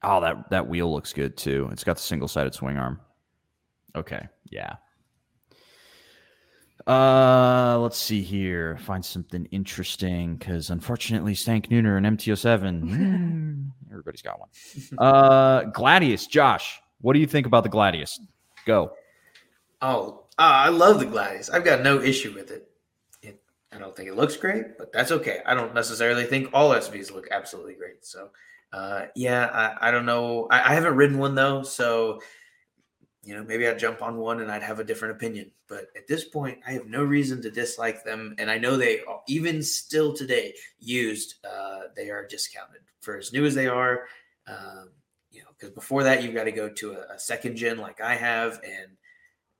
[0.04, 1.70] Oh, that that wheel looks good too.
[1.72, 2.99] It's got the single sided swing arm.
[3.95, 4.76] Okay, yeah.
[6.86, 8.78] Uh, let's see here.
[8.80, 12.84] Find something interesting because unfortunately, Stank Nooner and MT07.
[12.84, 14.49] mm, everybody's got one.
[14.97, 18.20] Uh, Gladius, Josh, what do you think about the Gladius?
[18.66, 18.91] Go.
[19.82, 21.49] Oh, ah, I love the Gladius.
[21.49, 22.70] I've got no issue with it.
[23.74, 25.39] I don't think it looks great, but that's okay.
[25.45, 28.05] I don't necessarily think all SVs look absolutely great.
[28.05, 28.30] So,
[28.71, 30.47] uh, yeah, I, I don't know.
[30.49, 32.19] I, I haven't ridden one though, so
[33.24, 35.51] you know, maybe I'd jump on one and I'd have a different opinion.
[35.69, 38.99] But at this point, I have no reason to dislike them, and I know they
[39.28, 41.36] even still today used.
[41.45, 44.07] Uh, they are discounted for as new as they are.
[44.45, 44.89] Um,
[45.32, 48.01] you know, because before that you've got to go to a, a second gen like
[48.01, 48.97] I have, and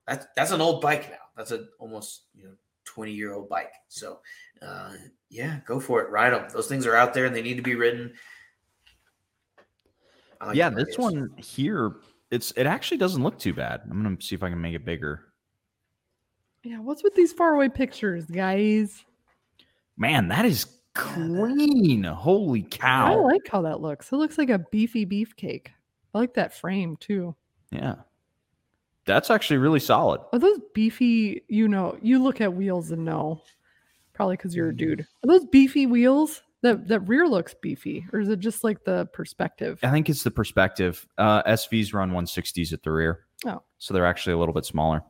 [0.06, 1.16] that's that's an old bike now.
[1.38, 2.54] That's a almost you know
[2.94, 3.74] twenty year old bike.
[3.88, 4.20] So
[4.62, 4.94] uh,
[5.30, 6.10] yeah, go for it.
[6.10, 6.46] Ride them.
[6.54, 8.14] Those things are out there and they need to be ridden.
[10.46, 11.94] Like yeah, this one here,
[12.30, 13.82] it's it actually doesn't look too bad.
[13.90, 15.34] I'm gonna see if I can make it bigger.
[16.64, 19.04] Yeah, what's with these faraway pictures, guys?
[19.98, 20.66] Man, that is
[20.96, 22.04] clean.
[22.04, 23.14] Holy cow!
[23.14, 24.12] I like how that looks.
[24.12, 25.68] It looks like a beefy beefcake.
[26.14, 27.36] I like that frame too.
[27.72, 27.96] yeah.
[29.06, 30.22] That's actually really solid.
[30.32, 31.44] Are those beefy?
[31.48, 33.42] You know, you look at wheels and know,
[34.14, 35.02] probably because you're a dude.
[35.02, 36.42] Are those beefy wheels?
[36.62, 39.80] That that rear looks beefy, or is it just like the perspective?
[39.84, 41.06] I think it's the perspective.
[41.18, 43.26] Uh, SVs run 160s at the rear.
[43.46, 43.62] Oh.
[43.80, 45.04] So they're actually a little bit smaller.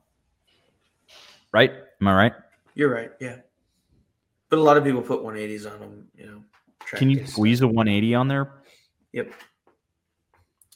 [1.51, 1.71] Right?
[2.01, 2.33] Am I right?
[2.73, 3.11] You're right.
[3.19, 3.37] Yeah.
[4.49, 6.43] But a lot of people put 180s on them, you know.
[6.95, 7.31] Can you days.
[7.31, 8.51] squeeze a 180 on there?
[9.11, 9.31] Yep.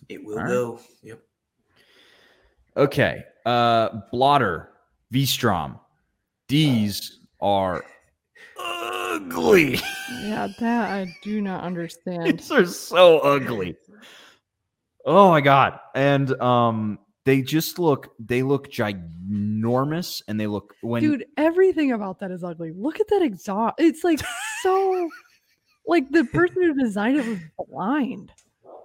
[0.10, 0.48] It will All right.
[0.48, 0.80] go.
[1.02, 1.20] Yep.
[2.78, 3.24] Okay.
[3.46, 4.70] Uh Blotter,
[5.12, 5.80] V Strom.
[6.48, 7.84] These are
[8.58, 9.80] ugly.
[10.22, 12.40] Yeah, that I do not understand.
[12.40, 13.76] These are so ugly.
[15.06, 15.80] Oh my god.
[15.96, 22.20] And um they just look they look ginormous and they look when Dude, everything about
[22.20, 22.72] that is ugly.
[22.72, 23.76] Look at that exhaust.
[23.80, 24.22] It's like
[24.62, 25.10] so
[25.88, 28.32] like the person who designed it was blind.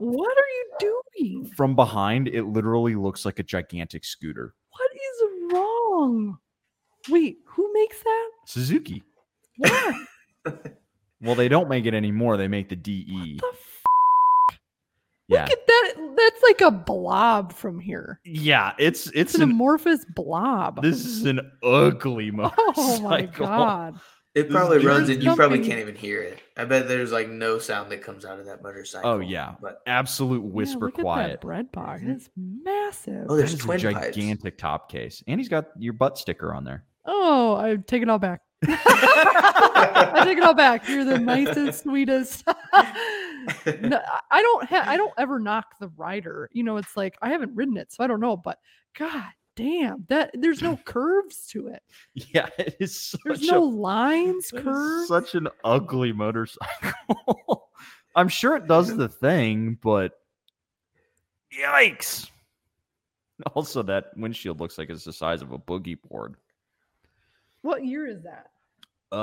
[0.02, 1.52] What are you doing?
[1.56, 4.54] from behind it literally looks like a gigantic scooter.
[4.70, 6.38] What is wrong?
[7.08, 8.30] Wait, who makes that?
[8.46, 9.04] Suzuki.
[9.58, 9.94] What
[11.22, 12.36] Well, they don't make it anymore.
[12.36, 13.38] They make the DE.
[13.40, 14.58] the f-
[15.28, 15.42] Yeah.
[15.44, 16.14] Look at that.
[16.16, 18.18] That's like a blob from here.
[18.24, 20.82] Yeah, it's It's it's an an amorphous blob.
[20.82, 22.74] this is an ugly motorcycle.
[22.76, 24.00] oh my god.
[24.34, 26.40] It probably dude runs is and you probably can't even hear it.
[26.56, 29.10] I bet there's like no sound that comes out of that motorcycle.
[29.10, 29.54] Oh yeah.
[29.60, 31.30] But Absolute Yeah, whisper look At quiet.
[31.32, 32.02] that bread box.
[32.02, 32.16] Mhm.
[32.16, 33.26] It's massive.
[33.28, 34.16] Oh, That there's is a twin pipes.
[34.16, 35.22] gigantic top case.
[35.26, 36.84] And he's got your butt sticker on there.
[37.04, 38.40] Oh, I take it all back.
[38.66, 40.88] I take it all back.
[40.88, 42.44] You're the nicest, sweetest.
[42.46, 42.54] no,
[43.66, 44.64] I- I don't.
[44.68, 46.48] Ha- I don't ever knock the rider.
[46.52, 48.36] You know, it's like I haven't ridden it, so I don't know.
[48.36, 48.58] But
[48.98, 49.24] God
[49.56, 51.82] damn, that there's no curves to it.
[52.14, 55.08] Yeah, it is such There's a no lines, curves.
[55.08, 57.68] such an ugly motorcycle.
[58.16, 60.12] I'm sure it does the thing, but
[61.58, 62.28] yikes.
[63.54, 66.36] Also, that windshield looks like it's the size of a boogie board.
[67.62, 68.50] What year is that?
[69.12, 69.20] Uh,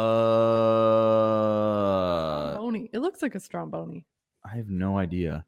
[2.58, 2.90] Stromboni.
[2.94, 4.04] It looks like a Stromboni.
[4.44, 5.46] I have no idea.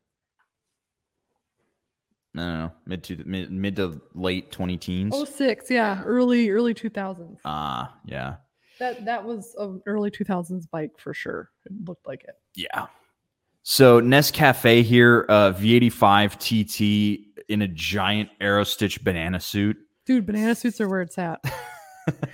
[2.34, 5.12] No, mid to mid, mid to late twenty teens.
[5.16, 7.40] Oh six, yeah, early early two thousands.
[7.44, 8.36] Ah, yeah,
[8.80, 11.50] That that was an early two thousands bike for sure.
[11.66, 12.36] It looked like it.
[12.56, 12.88] yeah.
[13.64, 19.78] So Nest Cafe here, uh, V85 TT in a giant Aerostich banana suit.
[20.08, 21.40] Dude, banana suits are where it's at.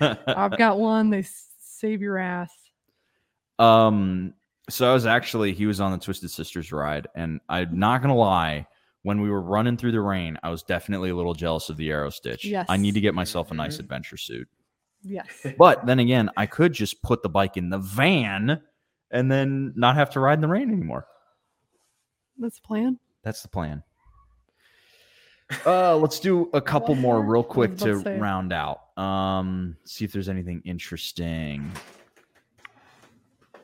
[0.00, 1.10] I've got one.
[1.10, 1.26] They
[1.60, 2.50] save your ass.
[3.58, 4.32] um,
[4.70, 8.14] so I was actually he was on the Twisted Sisters ride, and I'm not gonna
[8.16, 8.66] lie.
[9.02, 11.88] When we were running through the rain, I was definitely a little jealous of the
[11.88, 12.44] Aerostich.
[12.44, 12.66] Yes.
[12.68, 13.80] I need to get myself a nice Mhm.
[13.80, 14.48] adventure suit.
[15.02, 15.26] Yes.
[15.58, 18.60] But then again, I could just put the bike in the van
[19.10, 21.06] and then not have to ride in the rain anymore.
[22.38, 22.98] That's the plan.
[23.22, 23.82] That's the plan.
[25.64, 27.32] Uh, let's do a couple more more?
[27.32, 28.18] real quick to to say.
[28.18, 28.80] round out.
[28.98, 31.72] Um, see if there's anything interesting.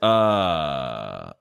[0.01, 1.33] Uh,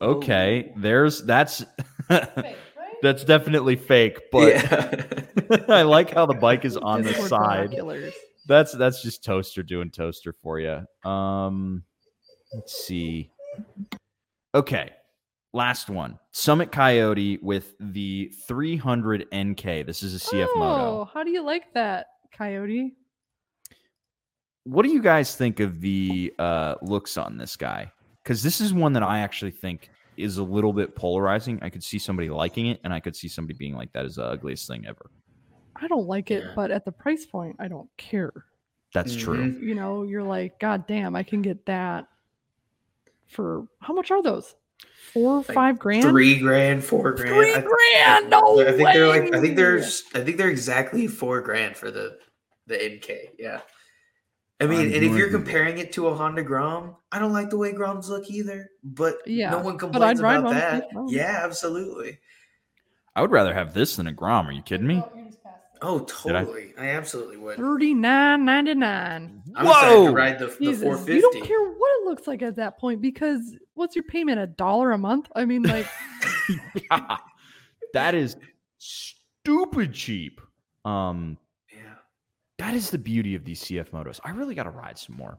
[0.00, 1.64] okay, there's that's
[3.02, 5.64] that's definitely fake, but yeah.
[5.68, 7.70] I like how the bike is on the side.
[7.70, 8.14] binoculars.
[8.46, 10.84] That's that's just toaster doing toaster for you.
[11.08, 11.84] Um,
[12.52, 13.30] let's see.
[14.54, 14.90] Okay,
[15.52, 16.18] last one.
[16.32, 19.62] Summit Coyote with the 300 NK.
[19.86, 21.10] This is a CF oh, Moto.
[21.12, 22.94] how do you like that, Coyote?
[24.64, 27.90] What do you guys think of the uh, looks on this guy?
[28.22, 29.90] Because this is one that I actually think
[30.22, 31.58] is a little bit polarizing.
[31.62, 34.16] I could see somebody liking it, and I could see somebody being like, "That is
[34.16, 35.10] the ugliest thing ever."
[35.76, 36.52] I don't like it, Yeah.
[36.54, 38.32] but at the price point, I don't care.
[38.92, 39.38] That's true.
[39.52, 39.60] Mhm.
[39.62, 42.06] You know, you're like, God damn, I can get that
[43.28, 44.54] for how much are those?
[45.12, 46.04] Four, Like five grand?
[46.04, 47.34] Three grand, four grand.
[47.34, 48.30] Three I- grand?
[48.30, 49.34] No I think they're like.
[49.34, 50.04] I think there's.
[50.14, 52.18] I think they're exactly four grand for the
[52.66, 53.30] the NK.
[53.38, 53.60] Yeah.
[54.60, 57.48] I mean, I'm and if you're comparing it to a Honda Grom, I don't like
[57.50, 58.68] the way Groms look either.
[58.84, 60.54] But Yeah, no one but I'd complains ride about one.
[60.56, 60.88] that.
[61.08, 62.18] Yeah, absolutely.
[63.16, 64.46] I would rather have this than a Grom.
[64.48, 65.02] Are you kidding me?
[65.82, 66.74] Oh, Did I- totally.
[66.78, 66.88] I?
[66.90, 67.56] absolutely would.
[67.56, 69.42] Thirty nine ninety nine.
[69.56, 70.06] I'm excited Whoa!
[70.08, 71.14] to ride the, the 450.
[71.14, 73.40] you don't care what it looks like at that point because
[73.72, 74.38] what's your payment?
[74.40, 75.30] A dollar a month?
[75.34, 75.86] I mean, like,
[76.90, 77.16] Yeah.
[77.94, 78.36] that is
[78.76, 80.40] stupid cheap.
[80.84, 81.36] Um, Yeah.
[82.60, 84.20] That is the beauty of these CF motos.
[84.24, 85.38] I really got to ride some more.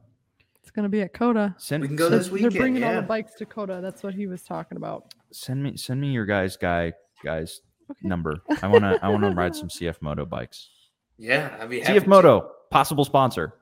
[0.62, 1.56] It's gonna be at COTA.
[1.58, 2.54] Send We can go send, this They're weekend.
[2.58, 3.80] bringing all the bikes to COTA.
[3.82, 5.14] That's what he was talking about.
[5.32, 6.94] send me send me your guys guy
[7.24, 8.08] guys Okay.
[8.08, 8.42] number.
[8.62, 10.70] I want to I want to ride some CF moto bikes.
[11.18, 12.10] Yeah, I'd be happy CF to.
[12.10, 13.56] moto possible sponsor.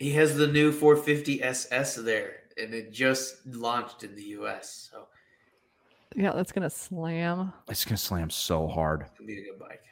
[0.00, 4.88] He has the new 450 SS there, and it just launched in the US.
[4.90, 5.06] So
[6.16, 7.52] Yeah, that's gonna slam.
[7.68, 9.06] It's gonna slam so hard.
[9.14, 9.82] it'll be a good bike.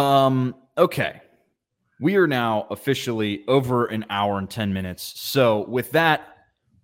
[0.00, 1.20] Um, okay.
[2.00, 5.12] We are now officially over an hour and 10 minutes.
[5.20, 6.22] So, with that,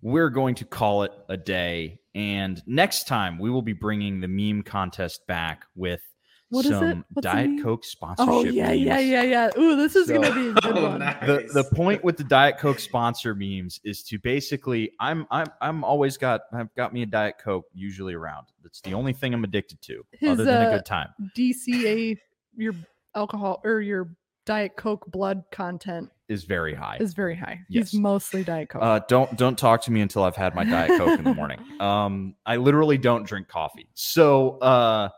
[0.01, 1.99] we're going to call it a day.
[2.15, 6.01] And next time, we will be bringing the meme contest back with
[6.49, 6.73] What is it?
[6.79, 7.63] some What's the Diet?
[7.63, 8.29] Coke sponsorship.
[8.33, 9.05] Oh yeah, yeah, memes.
[9.07, 9.49] yeah, yeah.
[9.57, 10.99] Ooh, this is So- gonna be a good Oh, one.
[10.99, 11.25] nice.
[11.25, 15.83] The, the point with the Diet Coke sponsor memes is to basically I'm I'm I'm
[15.85, 18.47] always got I've got me a Diet Coke usually around.
[18.63, 21.09] That's the only thing I'm addicted to His, other than a uh, good time.
[21.37, 22.17] DCA,
[22.57, 22.73] your
[23.15, 24.09] alcohol or your
[24.45, 26.97] Diet Coke blood content Is very high.
[26.99, 27.59] is very high.
[27.69, 27.91] Yes.
[27.91, 28.81] He's mostly Diet Coke.
[28.81, 31.59] Uh, don't don't talk to me until I've had my diet coke in the morning.
[31.81, 33.87] Um, I literally don't drink coffee.
[33.95, 35.09] So uh,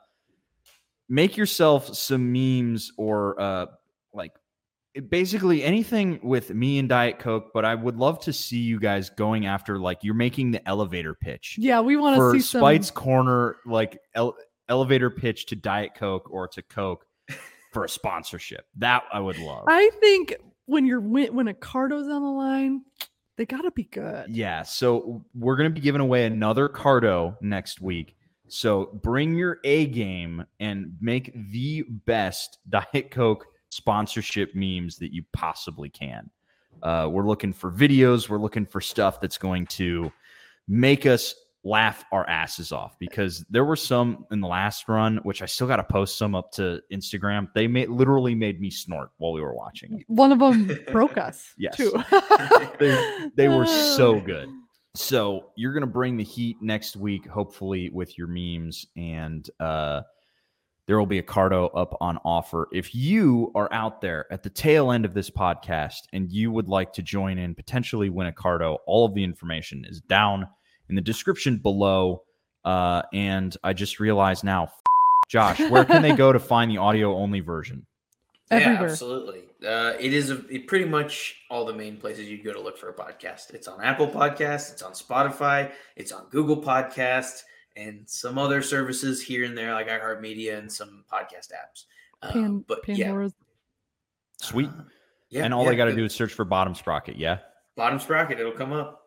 [1.09, 3.65] make yourself some memes or uh,
[4.13, 4.31] like
[5.09, 7.51] basically anything with me and diet coke.
[7.53, 11.13] But I would love to see you guys going after like you're making the elevator
[11.15, 12.61] pitch yeah, we want to see some.
[12.61, 14.37] Spite's Corner, like ele-
[14.69, 17.05] elevator pitch to Diet Coke or to Coke
[17.73, 18.65] for a sponsorship.
[18.77, 19.65] That I would love.
[19.67, 22.81] I think when you're when a Cardo's on the line,
[23.37, 24.29] they gotta be good.
[24.29, 28.15] Yeah, so we're to be giving away another Cardo next week.
[28.47, 35.23] So bring your A game and make the best Diet Coke sponsorship memes that you
[35.33, 36.29] possibly can.
[36.83, 38.29] Uh, we're looking for videos.
[38.29, 40.11] We're looking for stuff that's going to
[40.67, 41.33] make us
[41.63, 45.67] laugh our asses off because there were some in the last run, which I still
[45.67, 47.47] got to post some up to Instagram.
[47.55, 50.03] They made literally made me snort while we were watching.
[50.07, 51.53] One of them broke us.
[51.57, 51.77] Yes.
[51.77, 51.93] too.
[52.79, 54.49] They, they were so good.
[54.95, 60.01] So you're gonna bring the heat next week, hopefully with your memes, and uh,
[60.85, 62.67] there will be a cardo up on offer.
[62.73, 66.67] If you are out there at the tail end of this podcast and you would
[66.67, 70.47] like to join in, potentially win a cardo, all of the information is down
[70.89, 72.23] in the description below.
[72.65, 74.81] Uh, and I just realized now, f-
[75.29, 77.85] Josh, where can they go to find the audio only version?
[78.51, 79.43] Yeah, absolutely.
[79.65, 82.77] Uh, it is a, it pretty much all the main places you'd go to look
[82.77, 83.53] for a podcast.
[83.53, 87.41] It's on Apple Podcasts, it's on Spotify, it's on Google Podcasts,
[87.75, 91.85] and some other services here and there like iHeartMedia and some podcast apps.
[92.21, 93.27] Um, Pan, but yeah,
[94.41, 94.69] Sweet.
[94.69, 94.83] Uh,
[95.29, 97.15] yeah, and all yeah, they got to do is search for bottom sprocket.
[97.15, 97.39] Yeah.
[97.75, 98.39] bottom sprocket.
[98.39, 99.02] It'll come up.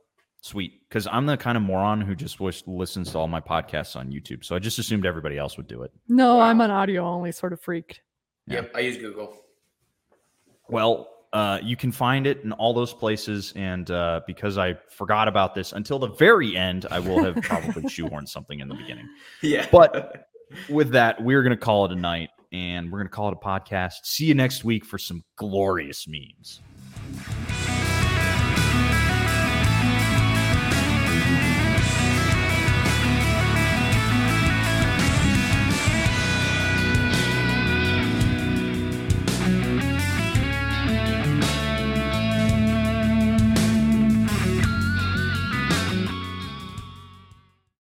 [0.47, 0.81] Sweet.
[0.89, 4.11] Because I'm the kind of moron who just wish, listens to all my podcasts on
[4.13, 4.45] YouTube.
[4.45, 5.93] So I just assumed everybody else would do it.
[6.09, 6.67] No, I'm Wow.
[6.67, 8.03] an audio only sort of freak.
[8.47, 8.57] Yeah.
[8.57, 9.37] Yep, I use Google.
[10.69, 13.53] Well, uh, you can find it in all those places.
[13.57, 17.83] And uh, because I forgot about this until the very end, I will have probably
[17.91, 19.09] shoehorned something in the beginning.
[19.43, 20.29] Yeah, But-
[20.69, 23.37] With that, we're going to call it a night and we're going to call it
[23.43, 23.95] a podcast.
[24.05, 26.61] See you next week for some glorious memes.